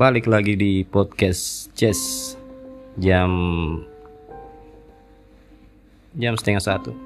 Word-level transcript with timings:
balik 0.00 0.32
lagi 0.32 0.56
di 0.56 0.80
podcast 0.80 1.68
Chess 1.76 2.32
jam 2.96 3.28
jam 6.16 6.40
setengah 6.40 6.64
satu. 6.64 6.96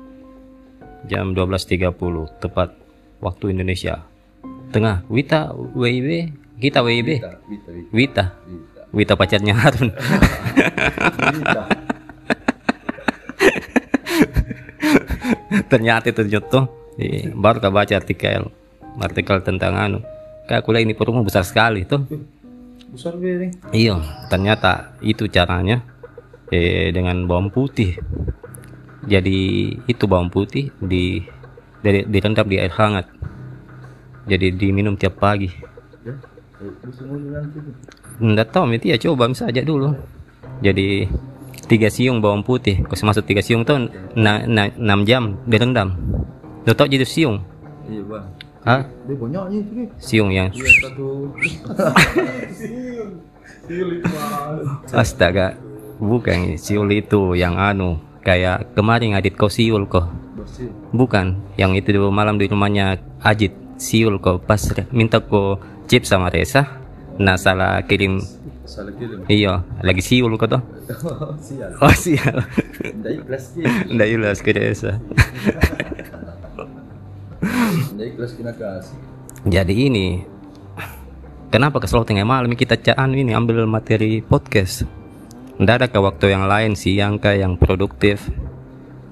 Jam 1.10 1.34
12.30 1.34 1.90
tepat 2.38 2.70
waktu 3.18 3.50
Indonesia. 3.50 3.98
Tengah 4.70 5.02
Wita 5.10 5.50
WIB 5.74 6.38
kita 6.62 6.86
WIB 6.86 7.18
Wita, 7.18 7.42
Wita, 7.50 7.70
Wita. 7.74 7.90
Wita. 7.90 8.30
Wita. 8.30 8.94
Wita 8.94 9.18
pacarnya 9.18 9.58
Harun. 9.58 9.90
Ternyata 15.66 16.14
itu 16.14 16.22
contoh 16.38 16.94
eh, 16.94 17.26
baru 17.34 17.58
kita 17.58 17.74
baca 17.74 17.94
artikel 17.98 18.54
artikel 19.02 19.42
tentang 19.42 19.74
anu. 19.74 19.98
Kayak 20.46 20.62
kuliah 20.62 20.86
ini 20.86 20.94
perumahan 20.94 21.26
besar 21.26 21.42
sekali 21.42 21.82
tuh 21.82 22.06
Besar. 22.94 23.18
Iya, 23.74 23.98
ternyata 24.30 24.94
itu 25.02 25.26
caranya 25.26 25.82
eh, 26.54 26.94
dengan 26.94 27.26
bawang 27.26 27.50
putih. 27.50 27.98
Jadi 29.04 29.68
itu 29.90 30.04
bawang 30.06 30.30
putih 30.30 30.70
di 30.78 31.20
dari 31.82 32.06
direndam 32.06 32.46
di 32.46 32.56
air 32.56 32.70
hangat. 32.70 33.10
Jadi 34.30 34.54
diminum 34.54 34.94
tiap 34.94 35.18
pagi. 35.18 35.50
Ya. 36.06 36.14
Eh, 36.62 36.70
Bisa 36.86 37.02
ngomong 37.04 37.34
nanti. 37.34 37.58
tuh. 37.60 37.74
Nggak 38.22 38.48
tahu, 38.54 38.64
nanti 38.70 38.86
ya 38.94 38.96
coba 38.96 39.26
saja 39.34 39.60
dulu. 39.60 39.90
Jadi 40.62 41.10
tiga 41.66 41.90
siung 41.90 42.22
bawang 42.22 42.46
putih. 42.46 42.78
Kalau 42.86 43.10
masuk 43.10 43.26
tiga 43.26 43.42
siung 43.42 43.66
tuh 43.66 43.90
na, 44.14 44.46
na, 44.46 44.70
6 44.70 45.02
jam 45.02 45.34
direndam. 45.50 45.98
Lo 46.64 46.72
tau 46.72 46.86
jadi 46.86 47.04
siung? 47.04 47.42
Iya 47.90 48.06
bang. 48.06 48.26
Hah? 48.64 48.88
Dia 49.04 49.14
itu. 49.52 49.72
Siung 50.00 50.32
yang 50.32 50.48
Iya. 50.48 50.64
Siul 53.64 54.00
astaga 55.00 55.56
bukan 56.00 56.56
siul 56.60 56.88
itu 56.92 57.32
yang 57.36 57.56
anu 57.56 57.96
kayak 58.24 58.72
kemarin 58.72 59.16
adit 59.16 59.36
kau 59.36 59.52
siul 59.52 59.84
kok. 59.88 60.08
Bukan, 60.92 61.40
yang 61.56 61.72
itu 61.72 61.92
dulu 61.96 62.12
malam 62.12 62.36
di 62.36 62.46
rumahnya 62.46 63.00
Ajit 63.24 63.56
Siul 63.80 64.20
kok 64.20 64.44
pas 64.46 64.60
minta 64.92 65.18
ko 65.20 65.58
chip 65.88 66.04
sama 66.08 66.30
Reza. 66.32 66.64
Nah 67.20 67.36
salah 67.38 67.80
kirim 67.86 68.18
Salah 68.64 68.90
kirim. 68.96 69.22
iya 69.28 69.60
lagi 69.84 70.00
siul 70.00 70.36
kok. 70.40 70.56
Sial. 71.46 71.70
Oh 71.80 71.92
sial. 71.92 72.36
Dari 73.00 73.18
plastik. 73.24 73.64
Nggak 73.92 74.08
jelas 74.08 74.38
ke 74.40 74.50
Reza. 74.56 74.92
Kelas 77.44 78.32
kasih. 78.36 78.96
Jadi 79.44 79.74
ini 79.92 80.24
kenapa 81.52 81.76
ke 81.76 81.86
Solo 81.86 82.08
tengah 82.08 82.24
malam 82.24 82.56
kita 82.56 82.80
caan 82.80 83.12
ini 83.12 83.36
ambil 83.36 83.68
materi 83.68 84.24
podcast. 84.24 84.88
Nggak 85.60 85.76
ada 85.76 85.86
ke 85.92 85.98
waktu 86.00 86.24
yang 86.32 86.48
lain 86.48 86.72
siang 86.74 87.20
kayak 87.20 87.44
yang 87.44 87.54
produktif. 87.60 88.24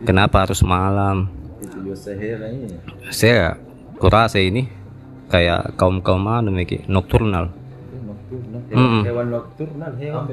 Kenapa 0.02 0.42
harus 0.42 0.64
malam? 0.66 1.30
Itu 1.62 1.78
juga 1.78 1.94
sehera 1.94 2.50
ini. 2.50 2.74
Saya 3.14 3.55
kurasa 4.00 4.42
ini 4.42 4.67
kayak 5.30 5.78
kaum 5.78 6.02
kaum 6.02 6.27
anu 6.27 6.50
Miki, 6.50 6.83
nocturnal. 6.91 7.55
Hewan, 8.72 9.05
hewan 9.05 9.27
nocturnal. 9.28 9.92
Hewan. 10.00 10.24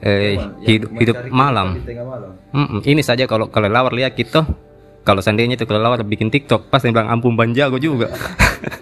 Eh, 0.00 0.08
Hewan 0.08 0.32
yang 0.32 0.52
hidup, 0.64 0.90
hidup 0.98 1.16
malam. 1.28 1.76
malam. 1.76 2.32
Ini 2.82 3.02
saja 3.04 3.28
kalau 3.28 3.52
kalau 3.52 3.68
lawar 3.68 3.92
lihat 3.94 4.16
gitu, 4.16 4.42
kalau 5.02 5.18
seandainya 5.18 5.54
itu 5.54 5.66
kalau 5.66 5.80
lawar 5.80 6.02
bikin 6.02 6.30
TikTok, 6.30 6.70
pasti 6.70 6.90
bilang 6.90 7.10
ampun 7.10 7.34
banjago 7.34 7.76
juga. 7.76 8.10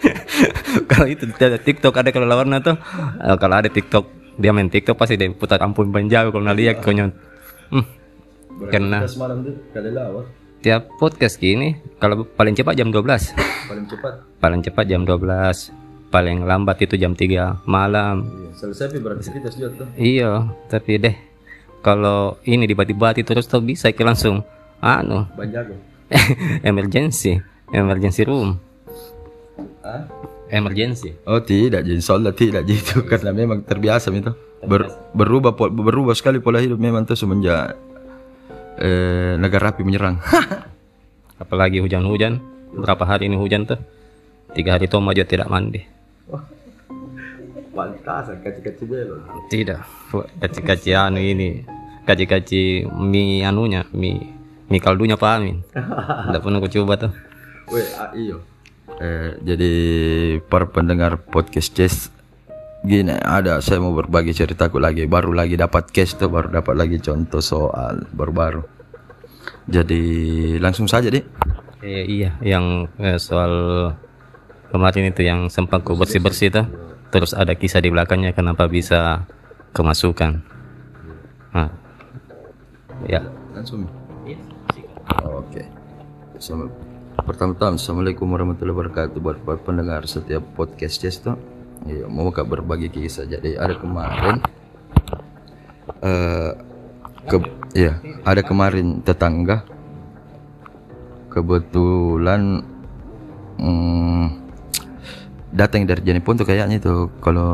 kalau 0.91 1.07
itu 1.09 1.25
ada 1.33 1.57
TikTok 1.57 1.95
ada 1.97 2.11
kalau 2.11 2.27
lawarnya 2.29 2.61
tuh, 2.61 2.77
eh, 3.21 3.37
kalau 3.37 3.55
ada 3.57 3.69
TikTok 3.69 4.05
dia 4.37 4.53
main 4.53 4.69
TikTok 4.69 4.97
pasti 4.97 5.17
dia 5.17 5.29
putar 5.33 5.61
ampun 5.61 5.89
banjago 5.89 6.31
kalau 6.31 6.45
nggak 6.45 6.59
lihat 6.59 6.77
konyol. 6.81 7.11
Hmm. 7.71 7.87
Karena 8.69 9.09
semalam 9.09 9.41
tuh 9.41 9.57
tiap 10.61 10.93
podcast 11.01 11.41
gini 11.41 11.73
kalau 11.97 12.29
paling 12.29 12.53
cepat 12.53 12.77
jam 12.77 12.93
12 12.93 13.01
Paling 13.65 13.87
cepat. 13.89 14.13
paling 14.37 14.61
cepat 14.61 14.85
jam 14.85 15.09
12 15.09 15.73
paling 16.13 16.45
lambat 16.45 16.85
itu 16.85 17.01
jam 17.01 17.17
3 17.17 17.65
malam 17.65 18.29
Iya. 18.29 18.69
Selesai 18.69 19.01
beraktivitas 19.01 19.57
juga 19.57 19.69
tuh. 19.81 19.89
iya 19.97 20.45
tapi 20.69 21.01
deh 21.01 21.17
kalau 21.81 22.37
ini 22.45 22.69
dibati-bati 22.69 23.25
terus 23.25 23.49
tuh 23.49 23.65
bisa 23.65 23.89
ke 23.89 24.05
langsung 24.05 24.45
anu 24.85 25.25
Banjago. 25.33 25.73
emergency. 26.69 27.39
Emergency 27.71 28.23
room. 28.27 28.59
Emergency. 30.51 31.15
Oh 31.31 31.39
tidak, 31.39 31.87
jadi 31.87 32.03
sholat 32.03 32.35
tidak 32.35 32.67
gitu 32.67 33.03
karena 33.11 33.31
memang 33.31 33.63
terbiasa 33.63 34.11
itu 34.11 34.35
Ber- 34.61 34.93
berubah 35.17 35.55
berubah 35.57 36.13
sekali 36.13 36.43
pola 36.43 36.61
hidup 36.61 36.77
memang 36.77 37.07
tuh 37.07 37.17
semenjak 37.17 37.79
eh, 38.77 39.39
negara 39.39 39.71
api 39.71 39.87
menyerang. 39.87 40.19
apalagi 41.43 41.81
hujan-hujan. 41.81 42.43
Berapa 42.71 43.03
hari 43.03 43.27
ini 43.31 43.39
hujan 43.39 43.67
tuh 43.67 43.79
tiga 44.53 44.77
hari 44.77 44.91
Toma 44.91 45.15
juga 45.15 45.27
tidak 45.31 45.49
mandi. 45.49 45.83
Pantas, 47.71 48.35
kaci-kaci 48.43 48.83
belon. 48.85 49.23
tidak. 49.49 49.87
Kaci-kaci 50.43 50.91
anu 50.93 51.23
ini. 51.23 51.63
Kaci-kaci 52.05 52.91
mie 52.91 53.47
anunya 53.47 53.87
mie 53.95 54.40
mie 54.71 54.81
kaldunya 54.81 55.19
Pak 55.19 55.31
Amin. 55.37 55.67
Tidak 56.31 56.41
pernah 56.41 56.59
aku 56.63 56.71
coba 56.71 56.95
tuh. 56.97 57.13
Weh, 57.75 57.87
ah, 57.99 58.11
iyo. 58.15 58.41
Eh, 59.01 59.37
jadi 59.43 59.73
para 60.47 60.71
pendengar 60.71 61.19
podcast 61.19 61.73
Chess 61.75 61.97
gini 62.81 63.13
ada 63.13 63.61
saya 63.61 63.77
mau 63.83 63.93
berbagi 63.93 64.33
ceritaku 64.33 64.81
lagi. 64.81 65.05
Baru 65.05 65.37
lagi 65.37 65.59
dapat 65.59 65.93
case 65.93 66.17
tuh 66.17 66.33
baru 66.33 66.49
dapat 66.49 66.75
lagi 66.79 66.97
contoh 67.03 67.43
soal 67.43 68.07
baru-baru. 68.15 68.65
Jadi 69.71 70.03
langsung 70.59 70.89
saja 70.89 71.13
deh 71.13 71.23
Eh, 71.81 72.05
iya, 72.05 72.37
yang 72.45 72.93
eh, 73.01 73.17
soal 73.17 73.53
kemarin 74.69 75.09
itu 75.09 75.25
yang 75.25 75.49
sempat 75.49 75.81
ku 75.81 75.97
bersih-bersih 75.97 76.53
itu, 76.53 76.63
terus 77.09 77.33
ada 77.33 77.57
kisah 77.57 77.81
di 77.81 77.89
belakangnya 77.89 78.37
kenapa 78.37 78.69
bisa 78.69 79.25
kemasukan. 79.73 80.45
Nah, 81.57 81.73
ya. 83.09 83.25
langsung 83.57 83.89
Oke. 85.25 85.63
Sama- 86.41 86.73
Pertama-tama, 87.21 87.77
Assalamualaikum 87.77 88.25
warahmatullahi 88.33 88.73
wabarakatuh 88.73 89.19
buat 89.21 89.39
para 89.45 89.61
pendengar 89.61 90.09
setiap 90.09 90.41
podcast 90.57 91.05
tuh. 91.21 91.37
Iya, 91.85 92.09
mau 92.09 92.33
kak 92.33 92.49
berbagi 92.49 92.89
kisah. 92.89 93.29
Jadi 93.29 93.61
ada 93.61 93.77
kemarin, 93.77 94.41
eh 96.01 96.53
ke, 97.29 97.37
ya 97.77 98.01
ada 98.25 98.41
kemarin 98.41 99.05
tetangga. 99.05 99.69
Kebetulan 101.29 102.65
hmm, 103.61 104.25
datang 105.53 105.85
dari 105.85 106.01
Jenipun 106.01 106.41
tuh 106.41 106.49
kayaknya 106.49 106.81
itu 106.81 107.13
kalau 107.21 107.53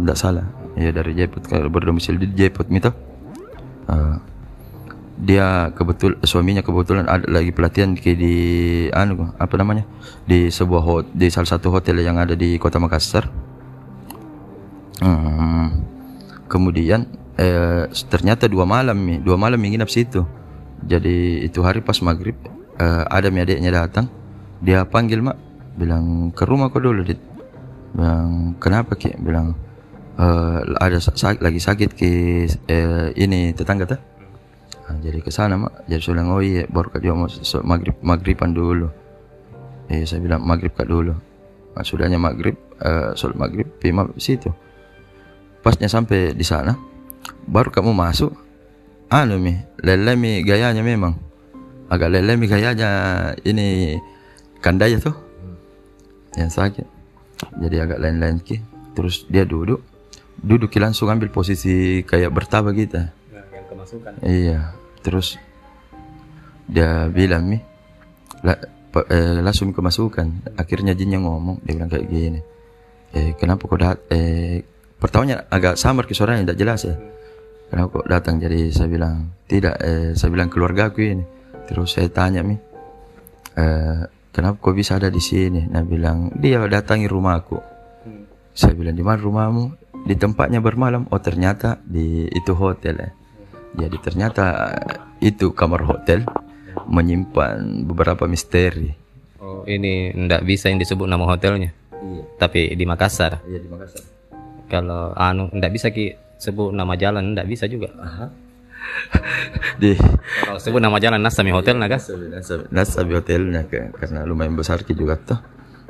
tidak 0.00 0.16
salah. 0.16 0.46
Ya 0.80 0.90
dari 0.90 1.12
Jeput 1.12 1.44
kalau 1.44 1.68
berdomisili 1.68 2.24
di 2.24 2.32
Jeput 2.34 2.66
gitu. 2.72 2.88
Eh, 3.84 4.16
dia 5.24 5.72
kebetul 5.72 6.20
suaminya 6.20 6.60
kebetulan 6.60 7.08
ada 7.08 7.24
lagi 7.24 7.48
pelatihan 7.48 7.96
di, 7.96 8.12
di 8.12 8.34
anu 8.92 9.32
apa 9.40 9.54
namanya 9.56 9.88
di 10.28 10.52
sebuah 10.52 10.82
hot 10.84 11.04
di 11.16 11.32
salah 11.32 11.48
satu 11.48 11.72
hotel 11.72 12.04
yang 12.04 12.20
ada 12.20 12.36
di 12.36 12.60
kota 12.60 12.76
Makassar. 12.76 13.32
Hmm, 15.00 15.82
kemudian 16.46 17.08
eh, 17.40 17.88
ternyata 18.12 18.46
dua 18.46 18.68
malam 18.68 19.00
nih 19.00 19.18
dua 19.24 19.40
malam 19.40 19.56
nginap 19.56 19.88
situ. 19.88 20.28
Jadi 20.84 21.48
itu 21.48 21.64
hari 21.64 21.80
pas 21.80 21.96
maghrib 22.04 22.36
eh, 22.76 23.04
ada 23.08 23.32
adiknya 23.32 23.72
datang 23.72 24.12
dia 24.60 24.84
panggil 24.84 25.24
mak 25.24 25.40
bilang 25.74 26.30
ke 26.30 26.44
rumah 26.46 26.70
kau 26.70 26.78
dulu 26.78 27.02
dit 27.02 27.18
bilang 27.96 28.54
kenapa 28.62 28.94
ki 28.94 29.18
bilang 29.18 29.56
"Eh, 30.14 30.58
ada 30.78 30.98
lagi 31.42 31.58
sakit 31.58 31.90
ki 31.96 32.12
eh, 32.70 33.08
ini 33.18 33.50
tetangga 33.50 33.88
tuh 33.88 34.13
Nah, 34.84 35.00
jadi 35.00 35.18
ke 35.24 35.32
sana 35.32 35.56
mak. 35.56 35.88
Jadi 35.88 36.00
saya 36.04 36.12
bilang 36.20 36.28
oh 36.36 36.44
iya 36.44 36.68
baru 36.68 36.92
kak 36.92 37.00
mau 37.16 37.28
maghrib 37.64 37.96
maghriban 38.04 38.52
dulu. 38.52 38.88
Eh 39.88 40.04
saya 40.04 40.20
bilang 40.20 40.44
maghrib 40.44 40.72
kak 40.76 40.88
dulu. 40.88 41.16
Nah, 41.74 41.84
sudahnya 41.84 42.20
maghrib 42.20 42.56
eh, 42.84 43.16
sholat 43.16 43.36
maghrib 43.40 43.68
pima 43.80 44.04
situ. 44.20 44.52
Pasnya 45.64 45.88
sampai 45.88 46.36
di 46.36 46.44
sana 46.44 46.76
baru 47.48 47.72
kamu 47.72 47.96
masuk 47.96 48.36
anu 49.08 49.40
mi 49.40 49.56
lele 49.80 50.12
mi 50.20 50.44
gayanya 50.44 50.84
memang. 50.84 51.16
Agak 51.88 52.12
lele 52.12 52.36
mi 52.36 52.44
gayanya 52.44 52.90
ini 53.40 53.96
kandaya 54.60 55.00
tuh 55.00 55.16
yang 56.36 56.52
sakit. 56.52 56.84
Jadi 57.56 57.76
agak 57.80 57.98
lain-lain 58.04 58.36
ki. 58.44 58.60
Terus 58.92 59.24
dia 59.32 59.48
duduk. 59.48 59.80
Duduk 60.44 60.68
langsung 60.76 61.08
ambil 61.08 61.32
posisi 61.32 62.04
kayak 62.04 62.28
bertapa 62.28 62.68
gitu 62.76 63.00
yang 63.84 64.00
kemasukan. 64.00 64.12
Iya, 64.24 64.60
terus 65.04 65.36
dia 66.64 67.12
bilang 67.12 67.44
mi, 67.44 67.60
la, 68.40 68.56
eh, 69.12 69.38
langsung 69.44 69.76
kemasukan. 69.76 70.56
Akhirnya 70.56 70.96
jinnya 70.96 71.20
ngomong, 71.20 71.60
dia 71.62 71.76
bilang 71.76 71.92
kayak 71.92 72.08
gini. 72.08 72.40
Eh, 73.14 73.36
kenapa 73.36 73.68
kau 73.68 73.76
dat 73.78 74.00
eh, 74.10 74.64
pertamanya 74.96 75.46
agak 75.52 75.76
samar 75.76 76.08
ke 76.08 76.16
suaranya 76.16 76.50
tidak 76.50 76.58
jelas 76.58 76.80
ya 76.82 76.96
kenapa 77.70 78.02
kok 78.02 78.08
datang? 78.10 78.42
Jadi 78.42 78.74
saya 78.74 78.90
bilang 78.90 79.30
tidak 79.46 79.78
eh, 79.78 80.18
saya 80.18 80.30
bilang 80.34 80.50
keluarga 80.50 80.90
aku 80.90 80.98
ini. 80.98 81.24
Terus 81.70 81.94
saya 81.94 82.10
tanya 82.10 82.42
mi 82.42 82.58
eh, 83.54 84.00
kenapa 84.34 84.56
kok 84.58 84.74
bisa 84.74 84.98
ada 84.98 85.14
di 85.14 85.22
sini? 85.22 85.62
Nah 85.70 85.86
bilang 85.86 86.34
dia 86.34 86.58
datangi 86.66 87.06
rumahku 87.06 87.74
saya 88.54 88.72
bilang 88.78 88.94
di 88.94 89.02
mana 89.02 89.18
rumahmu? 89.18 89.64
Di 90.06 90.14
tempatnya 90.14 90.62
bermalam. 90.62 91.10
Oh 91.10 91.18
ternyata 91.18 91.82
di 91.82 92.30
itu 92.30 92.54
hotel 92.54 92.94
ya 93.02 93.10
jadi 93.74 93.96
ternyata 94.00 94.44
eh, 95.20 95.28
itu 95.30 95.50
kamar 95.54 95.82
hotel 95.86 96.26
menyimpan 96.88 97.86
beberapa 97.86 98.26
misteri 98.26 99.04
Oh, 99.44 99.60
ini 99.68 100.08
ndak 100.16 100.40
bisa 100.48 100.72
yang 100.72 100.80
disebut 100.80 101.04
nama 101.04 101.28
hotelnya. 101.28 101.68
Tapi 102.40 102.72
di 102.72 102.84
Makassar. 102.88 103.44
iya 103.44 103.60
di 103.60 103.68
Makassar 103.68 104.00
Kalau 104.72 105.12
anu 105.12 105.52
ndak 105.52 105.68
bisa 105.68 105.92
ki 105.92 106.16
sebut 106.40 106.72
nama 106.72 106.96
jalan 106.96 107.36
ndak 107.36 107.44
bisa 107.44 107.68
juga. 107.68 107.92
di 109.84 109.92
Kalau 110.40 110.56
sebut 110.56 110.80
nama 110.80 110.96
jalan 110.96 111.20
Nasami 111.20 111.52
Hotel 111.52 111.76
naga. 111.76 112.00
Nasabi, 112.00 112.72
Nasabi 112.72 113.12
hotelnya 113.20 113.68
ke, 113.68 113.92
karena 114.00 114.24
lumayan 114.24 114.56
besar 114.56 114.80
ki 114.80 114.96
juga 114.96 115.20
tuh 115.20 115.36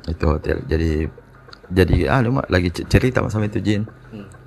itu 0.04 0.24
hotel 0.28 0.60
jadi 0.68 1.08
jadi 1.72 2.12
anu 2.12 2.36
mak 2.36 2.52
lagi 2.52 2.68
cerita 2.68 3.24
sama 3.32 3.48
itu 3.48 3.60
Jin 3.64 3.88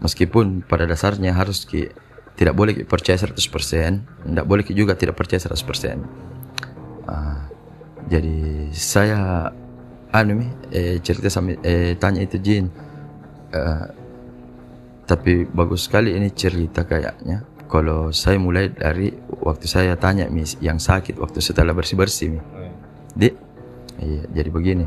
meskipun 0.05 0.61
pada 0.61 0.85
dasarnya 0.85 1.33
harus 1.33 1.65
ki 1.65 1.89
tidak 2.37 2.53
boleh 2.53 2.85
percaya 2.85 3.17
100% 3.17 3.33
tidak 3.33 4.45
boleh 4.45 4.63
juga 4.69 4.93
tidak 4.93 5.17
percaya 5.17 5.41
100% 5.41 6.27
Ah, 7.07 7.47
jadi 8.11 8.67
saya 8.75 9.47
anu 10.11 10.43
eh, 10.75 10.99
cerita 10.99 11.31
sama 11.31 11.55
eh, 11.63 11.95
tanya 11.95 12.27
itu 12.27 12.35
Jin. 12.39 12.67
Eh, 13.55 13.85
tapi 15.07 15.47
bagus 15.47 15.87
sekali 15.87 16.19
ini 16.19 16.27
cerita 16.35 16.83
kayaknya. 16.83 17.47
Kalau 17.67 18.11
saya 18.11 18.39
mulai 18.39 18.71
dari 18.71 19.11
waktu 19.43 19.67
saya 19.67 19.95
tanya 19.95 20.27
mis 20.27 20.59
yang 20.59 20.79
sakit 20.79 21.19
waktu 21.19 21.39
setelah 21.43 21.75
bersih 21.75 21.99
bersih 21.99 22.27
mi 22.35 22.39
di 23.15 23.31
iya 24.03 24.23
jadi 24.35 24.49
begini. 24.51 24.85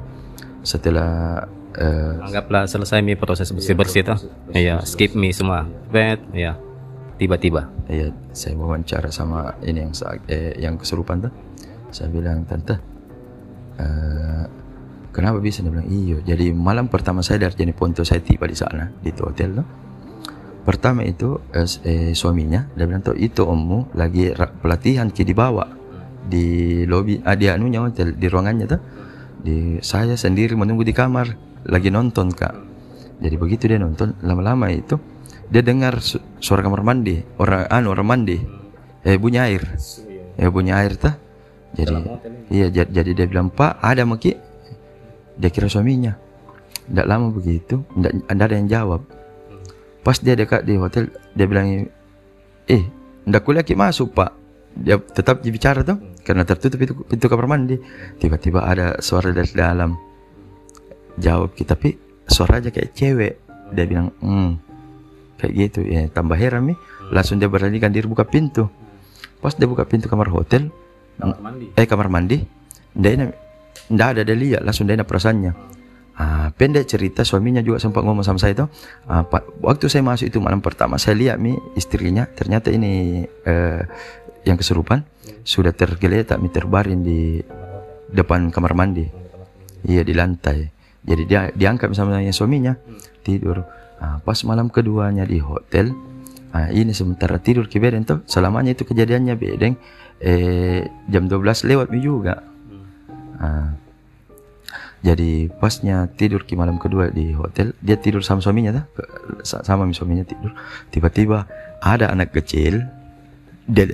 Setelah 0.61 1.45
eh, 1.77 2.21
Anggaplah 2.21 2.69
selesai 2.69 3.01
mi 3.01 3.17
proses 3.17 3.49
bersih 3.49 3.73
bersih 3.73 4.05
tuh. 4.05 4.21
Iya, 4.53 4.85
skip 4.85 5.17
mi 5.17 5.33
semua. 5.33 5.65
Bet, 5.89 6.21
iya. 6.37 6.57
Tiba-tiba. 7.21 7.69
iya 7.93 8.09
saya 8.33 8.57
wawancara 8.57 9.13
sama 9.13 9.53
ini 9.61 9.85
yang 9.85 9.93
eh, 10.25 10.57
yang 10.57 10.81
kesurupan 10.81 11.29
tuh. 11.29 11.33
Saya 11.93 12.09
bilang 12.09 12.49
tante 12.49 12.81
eh, 13.77 14.45
kenapa 15.13 15.37
bisa? 15.45 15.61
Dia 15.61 15.69
bilang 15.69 15.85
iyo 15.93 16.25
jadi 16.25 16.49
malam 16.57 16.89
pertama 16.89 17.21
saya 17.21 17.45
dari 17.45 17.61
Jeneponto 17.61 18.09
saya 18.09 18.25
tiba 18.25 18.49
di 18.49 18.57
sana 18.57 18.89
di 19.05 19.13
itu 19.13 19.21
hotel 19.21 19.61
tuh 19.61 19.67
pertama 20.65 21.05
itu 21.05 21.37
eh, 21.53 22.17
suaminya 22.17 22.73
dia 22.73 22.89
bilang 22.89 23.05
tuh 23.05 23.17
itu 23.21 23.45
ommu 23.45 23.93
lagi 24.01 24.33
pelatihan 24.65 25.13
ki 25.13 25.29
dibawa 25.29 25.67
di 26.25 26.87
lobi 26.89 27.21
ah, 27.21 27.37
di 27.37 27.53
anunya 27.53 27.85
hotel 27.85 28.17
di 28.17 28.27
ruangannya 28.33 28.65
tuh 28.65 28.81
di 29.41 29.77
saya 29.85 30.17
sendiri 30.17 30.57
menunggu 30.57 30.89
di 30.89 30.97
kamar 30.97 31.37
lagi 31.69 31.93
nonton 31.93 32.33
kak. 32.33 32.55
Jadi 33.21 33.37
begitu 33.37 33.69
dia 33.69 33.77
nonton 33.77 34.17
lama-lama 34.25 34.73
itu 34.73 34.97
dia 35.51 35.63
dengar 35.67 35.99
su- 35.99 36.23
suara 36.39 36.63
kamar 36.63 36.87
mandi 36.87 37.19
orang 37.37 37.67
anu 37.67 37.91
orang 37.91 38.07
mandi. 38.07 38.39
Eh 39.03 39.19
bunyi 39.19 39.43
air. 39.43 39.63
Eh 40.39 40.49
bunyi 40.49 40.71
air 40.71 40.95
tuh 40.95 41.13
jadi 41.71 41.95
iya 42.51 42.67
ja- 42.67 42.91
jadi 42.91 43.15
dia 43.15 43.27
bilang 43.31 43.47
pak 43.47 43.79
ada 43.79 44.03
maki 44.03 44.35
dia 45.39 45.51
kira 45.51 45.67
suaminya. 45.67 46.15
Tidak 46.87 47.07
lama 47.07 47.31
begitu 47.31 47.83
tidak 47.95 48.13
ada 48.31 48.55
yang 48.55 48.67
jawab. 48.71 49.03
Pas 50.03 50.19
dia 50.19 50.35
dekat 50.39 50.67
di 50.67 50.75
hotel 50.79 51.11
dia 51.35 51.47
bilang 51.47 51.87
eh 52.67 52.83
ndak 53.27 53.43
kuliah 53.43 53.67
ki 53.67 53.75
masuk 53.75 54.15
pak. 54.15 54.35
Dia 54.71 55.03
tetap 55.03 55.43
bicara 55.43 55.83
tuh 55.83 55.99
karena 56.23 56.47
tertutup 56.47 56.79
itu 56.79 56.95
pintu 57.07 57.27
kamar 57.27 57.51
mandi. 57.51 57.75
Tiba-tiba 58.23 58.63
ada 58.63 59.03
suara 59.03 59.35
dari 59.35 59.51
dalam. 59.51 59.99
Jawab 61.19 61.59
kita 61.59 61.75
tapi 61.75 61.99
suara 62.27 62.63
aja 62.63 62.71
kayak 62.71 62.95
cewek. 62.95 63.35
Dia 63.75 63.85
bilang 63.87 64.15
hmm 64.23 64.70
kayak 65.41 65.55
gitu 65.57 65.81
ya. 65.89 66.07
Tambah 66.13 66.37
heran 66.37 66.69
nih. 66.71 66.79
Langsung 67.11 67.41
dia 67.41 67.49
beranikan 67.49 67.91
diri 67.91 68.05
buka 68.05 68.29
pintu. 68.29 68.69
Pas 69.41 69.57
dia 69.57 69.65
buka 69.65 69.89
pintu 69.89 70.07
kamar 70.07 70.29
hotel 70.29 70.69
mandi. 71.21 71.67
eh 71.77 71.87
kamar 71.89 72.09
mandi 72.09 72.39
dia 72.97 73.33
ndak 73.91 74.09
ada 74.17 74.23
dia 74.23 74.37
lihat 74.37 74.63
langsung 74.65 74.89
dia 74.89 75.01
perasaannya. 75.01 75.53
Ah, 76.21 76.53
pendek 76.53 76.85
cerita 76.85 77.25
suaminya 77.25 77.65
juga 77.65 77.81
sempat 77.81 78.05
ngomong 78.05 78.21
sama 78.21 78.37
saya 78.37 78.53
itu 78.53 78.67
ah, 79.09 79.25
waktu 79.65 79.89
saya 79.89 80.05
masuk 80.05 80.29
itu 80.29 80.37
malam 80.37 80.61
pertama 80.61 81.01
saya 81.01 81.17
lihat 81.17 81.41
mi 81.41 81.57
istrinya 81.81 82.29
ternyata 82.29 82.69
ini 82.69 83.25
eh, 83.25 83.81
yang 84.45 84.61
kesurupan 84.61 85.01
sudah 85.41 85.73
tergeletak 85.73 86.37
mi 86.37 86.53
terbaring 86.53 87.01
di 87.01 87.41
depan 88.13 88.53
kamar 88.53 88.77
mandi. 88.77 89.09
Iya 89.89 90.05
di 90.05 90.13
lantai. 90.13 90.69
Jadi 91.01 91.23
dia 91.25 91.49
diangkat 91.57 91.89
sama 91.97 92.21
suaminya 92.29 92.77
tidur 93.25 93.65
Ah, 94.01 94.17
pas 94.25 94.41
malam 94.49 94.73
keduanya 94.73 95.29
di 95.29 95.37
hotel 95.45 95.93
ah, 96.57 96.73
ini 96.73 96.97
sementara 96.97 97.37
tidur 97.37 97.69
ke 97.69 97.77
bedeng 97.77 98.09
tuh 98.09 98.25
selamanya 98.25 98.73
itu 98.73 98.89
kejadiannya 98.89 99.37
bedeng 99.37 99.77
eh, 100.25 100.89
jam 101.13 101.29
12 101.29 101.69
lewat 101.69 101.93
juga. 102.01 102.41
Ah, 103.37 103.77
jadi 105.05 105.49
pasnya 105.53 106.09
tidur 106.13 106.45
ke 106.45 106.57
malam 106.57 106.77
kedua 106.77 107.13
di 107.13 107.33
hotel 107.33 107.73
dia 107.81 107.97
tidur 107.97 108.21
sama 108.25 108.45
suaminya 108.45 108.81
tuh 108.81 108.85
sama 109.45 109.85
mi 109.85 109.93
suaminya 109.93 110.25
tidur. 110.25 110.57
Tiba-tiba 110.89 111.45
ada 111.85 112.09
anak 112.09 112.33
kecil 112.37 112.85
dia 113.69 113.85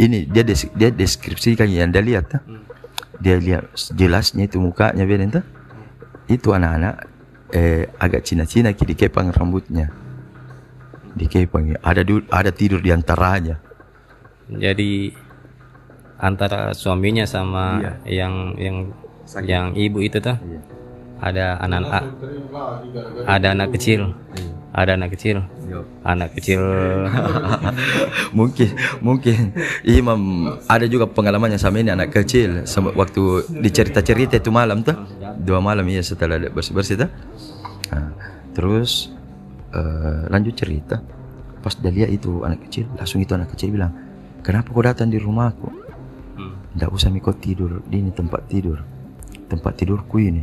ini 0.00 0.24
dia 0.24 0.44
des- 0.44 0.72
dia 0.72 0.88
deskripsikan 0.88 1.68
yang 1.68 1.92
dia 1.92 2.00
lihat 2.00 2.24
tuh 2.32 2.40
dia 3.20 3.36
lihat 3.36 3.68
jelasnya 3.92 4.48
itu 4.48 4.56
mukanya 4.56 5.04
tuh 5.28 5.44
itu 6.32 6.48
anak-anak 6.56 7.09
eh, 7.52 7.86
agak 7.98 8.22
cina-cina 8.24 8.72
dikepang 8.72 9.30
rambutnya. 9.30 9.90
Dikepang 11.10 11.74
ada 11.82 12.02
ada 12.30 12.50
tidur 12.54 12.78
di 12.78 12.94
antaranya. 12.94 13.58
Jadi 14.50 15.10
antara 16.18 16.74
suaminya 16.74 17.24
sama 17.24 17.80
yang 18.06 18.54
yang 18.58 18.76
yang 19.46 19.66
ibu 19.78 20.02
itu 20.02 20.18
tuh 20.18 20.36
ada 21.20 21.58
anak 21.60 21.82
a- 21.86 22.08
ada 23.26 23.46
anak 23.54 23.74
kecil. 23.74 24.14
Ada 24.70 24.94
anak 24.94 25.18
kecil. 25.18 25.42
Anak 26.06 26.30
kecil. 26.38 26.62
Mungkin 28.38 28.70
mungkin. 29.02 29.50
Imam 29.82 30.46
ada 30.70 30.86
juga 30.86 31.10
pengalamannya 31.10 31.58
sama 31.58 31.82
ini 31.82 31.90
anak 31.90 32.14
kecil. 32.14 32.62
Sama 32.70 32.94
waktu 32.94 33.50
dicerita-cerita 33.50 34.38
itu 34.38 34.50
malam 34.54 34.86
tuh. 34.86 34.94
Dua 35.42 35.58
malam 35.58 35.82
iya 35.90 36.06
setelah 36.06 36.38
bersih-bersih 36.38 37.02
tuh 37.02 37.10
Nah, 37.90 38.10
terus 38.54 39.10
eh, 39.74 40.22
lanjut 40.30 40.54
cerita. 40.54 41.02
Pas 41.60 41.76
dia 41.76 41.92
lihat 41.92 42.08
itu 42.08 42.40
anak 42.40 42.64
kecil 42.68 42.88
langsung 42.96 43.20
itu 43.20 43.36
anak 43.36 43.52
kecil 43.52 43.76
bilang 43.76 43.92
kenapa 44.40 44.72
kau 44.72 44.80
datang 44.80 45.12
di 45.12 45.20
rumahku 45.20 45.80
Nggak 46.70 46.90
usah 46.94 47.10
mikot 47.10 47.42
tidur. 47.42 47.82
Di 47.86 47.98
ini 47.98 48.14
tempat 48.14 48.46
tidur. 48.46 48.78
Tempat 49.50 49.72
tidurku 49.82 50.22
ini. 50.22 50.42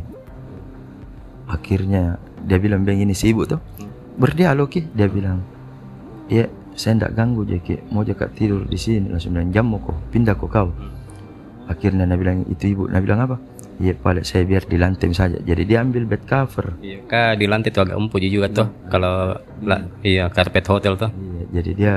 Akhirnya 1.48 2.20
dia 2.44 2.60
bilang 2.60 2.84
bang 2.84 3.00
ini 3.00 3.16
si 3.16 3.32
ibu 3.32 3.48
tuh 3.48 3.60
berdialog 4.20 4.68
ki 4.68 4.92
dia 4.92 5.08
bilang. 5.08 5.40
Ya 6.28 6.52
saya 6.76 7.00
ndak 7.00 7.16
ganggu 7.16 7.42
Jeki 7.48 7.88
mau 7.88 8.04
jaga 8.04 8.28
tidur 8.28 8.68
di 8.68 8.76
sini. 8.76 9.08
Langsung 9.08 9.32
bilang 9.32 9.48
jam 9.48 9.64
mau 9.72 9.80
kok 9.80 9.96
pindah 10.12 10.36
kok 10.36 10.50
kau. 10.52 10.68
Akhirnya 11.64 12.04
dia 12.04 12.18
bilang 12.20 12.44
itu 12.44 12.76
ibu. 12.76 12.84
Dia 12.92 13.00
bilang 13.00 13.24
apa 13.24 13.36
iya 13.78 13.94
paling 13.94 14.22
saya 14.22 14.42
biar 14.42 14.66
di 14.66 14.76
lantai 14.76 15.10
saja. 15.12 15.38
Jadi 15.38 15.62
dia 15.64 15.80
ambil 15.80 16.04
bed 16.04 16.22
cover. 16.24 16.78
Iya, 16.78 16.98
kak 17.04 17.38
di 17.38 17.46
lantai 17.46 17.70
tuh 17.70 17.82
agak 17.82 17.96
empuk 17.96 18.18
juga 18.20 18.46
tuh. 18.48 18.68
Kalau 18.86 19.38
la- 19.62 19.86
iya 20.02 20.26
karpet 20.28 20.66
hotel 20.66 20.94
tuh. 20.94 21.10
Iya, 21.10 21.42
jadi 21.58 21.70
dia 21.72 21.94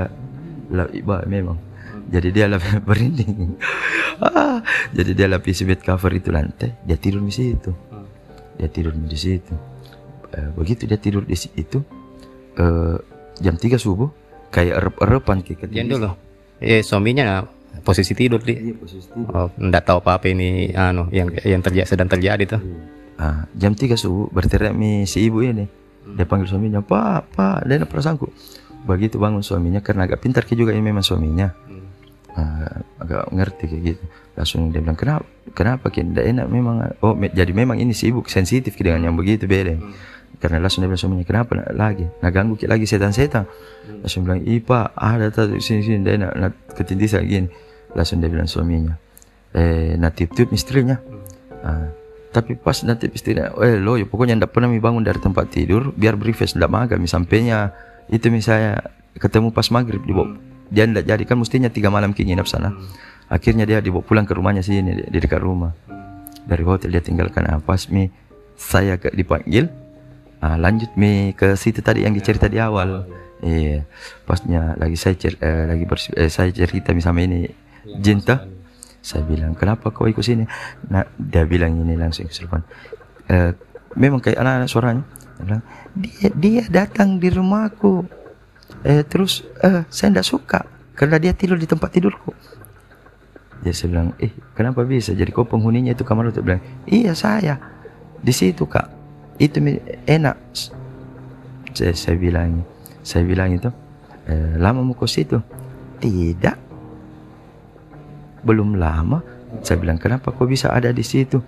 lah 0.69 0.87
iba 0.91 1.25
memang. 1.25 1.57
Jadi 2.11 2.29
dia 2.29 2.45
lapis 2.45 2.75
berinding. 2.87 3.55
Ah, 4.19 4.61
jadi 4.93 5.11
dia 5.13 5.27
lapis 5.27 5.63
bed 5.63 5.81
cover 5.81 6.11
itu 6.11 6.29
lantai 6.29 6.77
dia 6.83 6.95
tidur 6.95 7.21
di 7.21 7.33
situ. 7.33 7.71
Dia 8.55 8.69
tidur 8.69 8.93
di 8.93 9.17
situ. 9.17 9.53
Eh, 10.31 10.49
begitu 10.55 10.85
dia 10.85 10.95
tidur 10.95 11.25
di 11.25 11.35
situ 11.35 11.83
eh, 12.55 12.95
jam 13.41 13.55
3 13.57 13.75
subuh 13.75 14.07
kayak 14.47 14.75
erep-erepan 14.77 15.37
kayak 15.41 15.67
Jangan 15.67 15.89
dulu. 15.89 16.09
Eh 16.61 16.83
suaminya 16.83 17.41
posisi 17.79 18.11
tidur 18.11 18.43
di. 18.43 18.53
Iya, 18.53 18.73
posisi 18.75 19.07
Oh, 19.15 19.47
enggak 19.55 19.87
tahu 19.87 20.03
apa-apa 20.03 20.27
ini 20.27 20.75
anu 20.75 21.07
yang 21.09 21.31
yang 21.41 21.63
terjadi 21.63 21.87
sedang 21.87 22.11
terjadi 22.11 22.43
tuh. 22.57 22.61
Ah, 23.15 23.47
jam 23.55 23.71
3 23.71 23.95
subuh 23.95 24.27
berteriak 24.29 24.75
mi 24.75 25.07
si 25.07 25.23
ibu 25.23 25.39
ini. 25.45 25.65
Dia 26.17 26.25
panggil 26.25 26.49
suaminya, 26.49 26.81
"Pak, 26.81 27.37
Pak, 27.37 27.57
dia 27.69 27.85
perasaanku." 27.85 28.27
Begitu 28.83 29.21
bangun 29.21 29.45
suaminya 29.45 29.79
karena 29.79 30.09
agak 30.09 30.25
pintar 30.25 30.43
juga 30.49 30.73
ini 30.73 30.81
memang 30.81 31.05
suaminya. 31.05 31.53
Ah, 32.31 32.81
agak 32.97 33.27
ngerti 33.29 33.63
kayak 33.67 33.83
gitu. 33.93 34.03
Langsung 34.39 34.71
dia 34.71 34.79
bilang, 34.79 34.95
"Kenapa? 34.95 35.25
Kenapa 35.51 35.85
ki 35.91 36.01
tidak 36.01 36.25
enak 36.31 36.47
memang?" 36.47 36.75
Oh, 37.03 37.11
me- 37.13 37.29
jadi 37.29 37.51
memang 37.51 37.75
ini 37.77 37.91
si 37.91 38.07
ibu 38.09 38.23
sensitif 38.25 38.73
dengan 38.79 39.03
yang 39.11 39.15
begitu 39.19 39.45
beda. 39.45 39.77
Karena 40.41 40.57
langsung 40.57 40.81
dia 40.81 40.89
bilang 40.89 40.97
suaminya 41.05 41.25
kenapa 41.29 41.51
nak 41.53 41.69
lagi? 41.77 42.05
Nak 42.09 42.31
ganggu 42.33 42.57
kita 42.57 42.73
lagi 42.73 42.89
setan-setan. 42.89 43.45
Langsung 44.01 44.25
bilang 44.25 44.41
ipa 44.41 44.89
ada 44.97 45.29
tak 45.29 45.53
sini 45.61 45.85
sini 45.85 46.01
dia 46.01 46.17
nak, 46.17 46.33
nak 46.33 46.51
ketindisan 46.73 47.21
gini 47.29 47.47
langsung 47.93 48.17
dia 48.17 48.29
bilang 48.33 48.49
suaminya. 48.49 48.97
Eh 49.53 49.93
nak 50.01 50.17
tiup-tiup 50.17 50.49
istrinya. 50.49 50.97
Ah, 51.61 51.93
tapi 52.33 52.57
pas 52.57 52.73
nanti 52.81 53.05
istrinya 53.13 53.53
eh 53.61 53.77
lo 53.77 54.01
ya 54.01 54.09
pokoknya 54.09 54.41
ndak 54.41 54.49
pernah 54.49 54.65
mi 54.65 54.81
bangun 54.81 55.05
dari 55.05 55.21
tempat 55.21 55.53
tidur 55.53 55.93
biar 55.93 56.17
breakfast 56.17 56.57
ndak 56.57 56.73
makan 56.73 56.97
mi 56.97 57.05
sampainya. 57.05 57.77
Itu 58.09 58.33
misalnya 58.33 58.81
ketemu 59.21 59.53
pas 59.53 59.69
maghrib 59.69 60.01
dibawa 60.01 60.33
dia 60.73 60.89
ndak 60.89 61.05
jadi 61.05 61.21
kan 61.21 61.37
mestinya 61.37 61.69
tiga 61.69 61.93
malam 61.93 62.17
ki 62.17 62.25
nginap 62.25 62.49
sana. 62.49 62.73
Akhirnya 63.29 63.69
dia 63.69 63.77
dibawa 63.77 64.01
pulang 64.01 64.25
ke 64.25 64.33
rumahnya 64.33 64.65
sini 64.65 65.05
di, 65.05 65.21
dekat 65.21 65.37
rumah. 65.37 65.69
Dari 66.41 66.65
hotel 66.65 66.97
dia 66.97 67.05
tinggalkan. 67.05 67.45
Ah, 67.45 67.61
pas 67.61 67.85
mi 67.93 68.09
saya 68.57 68.97
ke 68.97 69.13
dipanggil 69.13 69.80
ah, 70.41 70.57
lanjut 70.57 70.91
mi 70.97 71.31
ke 71.37 71.53
situ 71.55 71.79
tadi 71.85 72.03
yang 72.03 72.13
dicerita 72.17 72.49
di 72.49 72.57
awal. 72.57 73.05
Iya. 73.41 73.89
Pasnya 74.25 74.77
lagi 74.77 74.97
saya 74.97 75.17
cer, 75.17 75.37
eh, 75.41 75.65
lagi 75.65 75.85
eh, 76.17 76.29
saya 76.29 76.49
cerita 76.53 76.93
mi 76.93 77.01
sama 77.01 77.25
ini 77.25 77.49
Jinta 77.81 78.45
saya 79.01 79.25
bilang 79.25 79.57
kenapa 79.57 79.89
kau 79.89 80.05
ikut 80.05 80.21
sini? 80.21 80.45
Nah 80.93 81.01
dia 81.17 81.41
bilang 81.49 81.73
ini 81.73 81.97
langsung 81.97 82.29
ke 82.29 82.33
telepon. 82.37 82.61
Eh, 83.25 83.51
memang 83.97 84.21
kayak 84.21 84.37
anak-anak 84.37 84.69
suaranya. 84.69 85.03
Dia 85.09 85.43
bilang 85.43 85.63
dia 85.97 86.29
dia 86.37 86.63
datang 86.69 87.17
di 87.17 87.27
rumahku. 87.33 88.05
Eh 88.85 89.01
terus 89.01 89.41
eh 89.65 89.81
saya 89.89 90.13
tidak 90.13 90.27
suka 90.29 90.59
karena 90.93 91.17
dia 91.17 91.33
tidur 91.33 91.57
di 91.57 91.65
tempat 91.65 91.89
tidurku. 91.89 92.29
Dia 93.65 93.73
saya 93.73 93.89
bilang 93.89 94.13
eh 94.21 94.29
kenapa 94.53 94.85
bisa 94.85 95.17
jadi 95.17 95.33
kau 95.33 95.49
penghuninya 95.49 95.97
itu 95.97 96.05
kamar? 96.05 96.29
Itu 96.29 96.45
bilang 96.45 96.61
iya 96.85 97.17
saya. 97.17 97.57
Di 98.21 98.29
situ 98.29 98.69
kak 98.69 99.00
itu 99.41 99.57
enak. 100.05 100.37
Saya, 101.73 101.97
saya 101.97 102.15
bilang 102.21 102.61
saya 103.01 103.25
bilang 103.25 103.49
itu 103.57 103.73
eh, 104.29 104.53
lama 104.61 104.85
mau 104.85 104.93
ke 104.93 105.09
situ? 105.09 105.41
Tidak. 105.97 106.57
Belum 108.45 108.77
lama. 108.77 109.25
Saya 109.65 109.81
bilang 109.81 109.97
kenapa 109.97 110.29
kau 110.29 110.45
bisa 110.45 110.69
ada 110.69 110.93
di 110.93 111.01
situ? 111.01 111.41